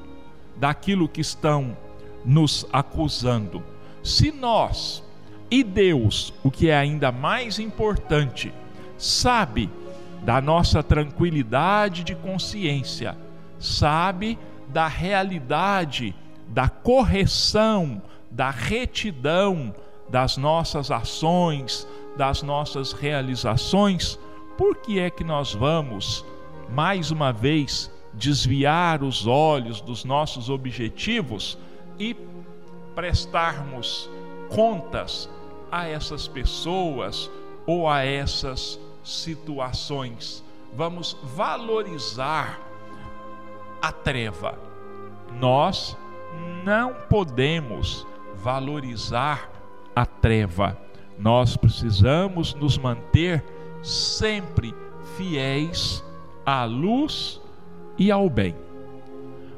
daquilo 0.56 1.08
que 1.08 1.20
estão 1.20 1.76
nos 2.24 2.66
acusando? 2.72 3.62
Se 4.02 4.30
nós 4.30 5.02
e 5.50 5.62
Deus, 5.62 6.32
o 6.42 6.50
que 6.50 6.70
é 6.70 6.76
ainda 6.76 7.12
mais 7.12 7.58
importante, 7.58 8.52
sabe 8.98 9.70
da 10.22 10.40
nossa 10.40 10.82
tranquilidade 10.82 12.02
de 12.02 12.14
consciência, 12.14 13.16
sabe 13.58 14.38
da 14.68 14.88
realidade, 14.88 16.14
da 16.48 16.68
correção, 16.68 18.02
da 18.30 18.50
retidão 18.50 19.74
das 20.08 20.36
nossas 20.36 20.90
ações, 20.90 21.86
das 22.16 22.42
nossas 22.42 22.92
realizações, 22.92 24.18
por 24.56 24.76
que 24.76 24.98
é 24.98 25.10
que 25.10 25.24
nós 25.24 25.52
vamos, 25.52 26.24
mais 26.70 27.10
uma 27.10 27.32
vez, 27.32 27.90
desviar 28.12 29.02
os 29.02 29.26
olhos 29.26 29.80
dos 29.80 30.04
nossos 30.04 30.48
objetivos 30.48 31.58
e 31.98 32.16
prestarmos 32.94 34.08
contas 34.48 35.28
a 35.70 35.86
essas 35.86 36.26
pessoas 36.26 37.30
ou 37.66 37.88
a 37.88 38.02
essas 38.04 38.80
situações. 39.04 40.42
Vamos 40.74 41.16
valorizar 41.22 42.60
a 43.80 43.92
treva. 43.92 44.58
Nós 45.38 45.96
não 46.64 46.94
podemos 47.08 48.06
valorizar 48.34 49.50
a 49.94 50.04
treva. 50.04 50.78
Nós 51.18 51.56
precisamos 51.56 52.54
nos 52.54 52.76
manter 52.76 53.44
sempre 53.82 54.74
fiéis 55.16 56.04
à 56.46 56.64
luz 56.64 57.40
e 57.98 58.10
ao 58.10 58.30
bem. 58.30 58.54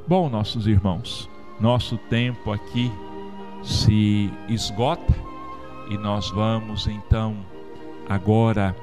Bom, 0.07 0.31
nossos 0.31 0.67
irmãos, 0.67 1.29
nosso 1.61 1.99
tempo 1.99 2.51
aqui 2.51 2.91
se 3.63 4.33
esgota 4.49 5.15
e 5.91 5.99
nós 5.99 6.31
vamos 6.31 6.87
então 6.87 7.37
agora 8.09 8.75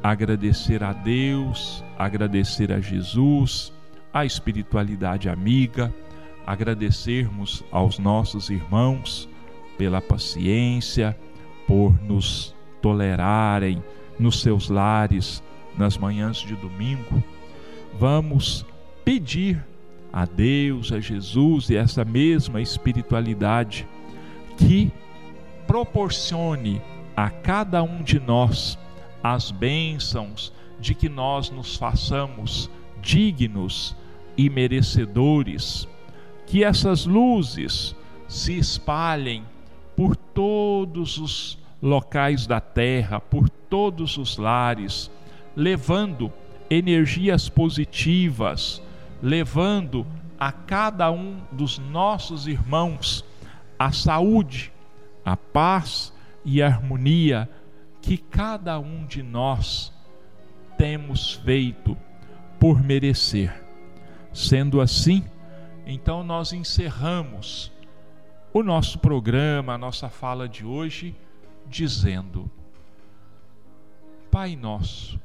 agradecer 0.00 0.84
a 0.84 0.92
Deus, 0.92 1.82
agradecer 1.98 2.70
a 2.70 2.80
Jesus, 2.80 3.72
a 4.12 4.24
espiritualidade 4.24 5.28
amiga, 5.28 5.92
agradecermos 6.46 7.64
aos 7.72 7.98
nossos 7.98 8.50
irmãos 8.50 9.28
pela 9.76 10.00
paciência, 10.00 11.18
por 11.66 11.92
nos 12.04 12.54
tolerarem 12.80 13.82
nos 14.18 14.40
seus 14.40 14.68
lares 14.68 15.42
nas 15.76 15.98
manhãs 15.98 16.38
de 16.38 16.54
domingo. 16.56 17.22
Vamos 17.98 18.64
pedir 19.04 19.66
a 20.12 20.24
Deus, 20.24 20.92
a 20.92 21.00
Jesus 21.00 21.68
e 21.68 21.76
essa 21.76 22.04
mesma 22.04 22.60
espiritualidade 22.60 23.88
que 24.56 24.92
proporcione 25.66 26.80
a 27.16 27.28
cada 27.28 27.82
um 27.82 28.00
de 28.00 28.20
nós 28.20 28.78
as 29.20 29.50
bênçãos 29.50 30.52
de 30.78 30.94
que 30.94 31.08
nós 31.08 31.50
nos 31.50 31.76
façamos 31.76 32.70
dignos 33.02 33.96
e 34.36 34.48
merecedores, 34.48 35.88
que 36.46 36.62
essas 36.62 37.04
luzes 37.04 37.96
se 38.28 38.56
espalhem 38.56 39.42
por 39.96 40.14
todos 40.14 41.18
os 41.18 41.58
locais 41.82 42.46
da 42.46 42.60
terra, 42.60 43.18
por 43.18 43.48
todos 43.48 44.16
os 44.16 44.36
lares, 44.36 45.10
levando 45.56 46.32
energias 46.70 47.48
positivas, 47.48 48.82
levando 49.22 50.06
a 50.38 50.52
cada 50.52 51.10
um 51.10 51.40
dos 51.50 51.78
nossos 51.78 52.46
irmãos 52.46 53.24
a 53.78 53.92
saúde, 53.92 54.72
a 55.24 55.36
paz 55.36 56.12
e 56.44 56.62
a 56.62 56.66
harmonia 56.66 57.48
que 58.00 58.16
cada 58.16 58.78
um 58.78 59.04
de 59.04 59.22
nós 59.22 59.92
temos 60.76 61.34
feito 61.34 61.96
por 62.58 62.82
merecer. 62.82 63.64
Sendo 64.32 64.80
assim, 64.80 65.24
então 65.86 66.22
nós 66.22 66.52
encerramos 66.52 67.72
o 68.52 68.62
nosso 68.62 68.98
programa, 68.98 69.74
a 69.74 69.78
nossa 69.78 70.08
fala 70.08 70.48
de 70.48 70.64
hoje, 70.64 71.14
dizendo: 71.66 72.50
Pai 74.30 74.56
nosso, 74.56 75.20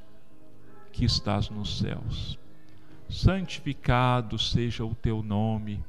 que 0.94 1.04
estás 1.04 1.50
nos 1.50 1.80
céus, 1.80 2.40
santificado 3.10 4.40
seja 4.40 4.86
o 4.86 4.96
teu 4.96 5.22
nome, 5.22 5.84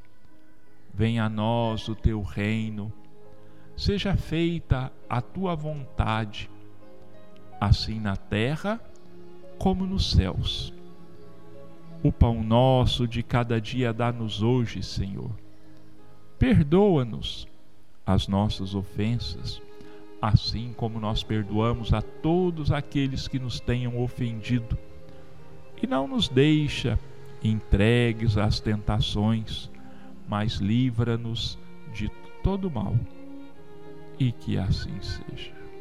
venha 0.92 1.26
a 1.26 1.28
nós 1.28 1.88
o 1.88 1.94
teu 1.94 2.22
reino, 2.22 2.92
seja 3.76 4.16
feita 4.16 4.90
a 5.08 5.20
tua 5.20 5.54
vontade, 5.54 6.50
assim 7.60 8.00
na 8.00 8.16
terra 8.16 8.80
como 9.58 9.86
nos 9.86 10.10
céus. 10.10 10.72
O 12.02 12.10
pão 12.10 12.42
nosso 12.42 13.06
de 13.06 13.22
cada 13.22 13.60
dia 13.60 13.92
dá-nos 13.92 14.42
hoje, 14.42 14.82
Senhor. 14.82 15.30
Perdoa-nos 16.38 17.46
as 18.06 18.28
nossas 18.28 18.74
ofensas, 18.74 19.62
assim 20.20 20.74
como 20.76 21.00
nós 21.00 21.22
perdoamos 21.22 21.92
a 21.92 22.02
todos 22.02 22.70
aqueles 22.70 23.26
que 23.26 23.38
nos 23.38 23.60
tenham 23.60 24.02
ofendido. 24.02 24.78
E 25.82 25.86
não 25.86 26.08
nos 26.08 26.28
deixa 26.28 26.98
entregues 27.42 28.38
às 28.38 28.58
tentações, 28.60 29.70
mas 30.28 30.54
livra-nos 30.54 31.58
de 31.92 32.10
todo 32.42 32.70
mal. 32.70 32.96
E 34.18 34.32
que 34.32 34.56
assim 34.56 34.94
seja. 35.02 35.63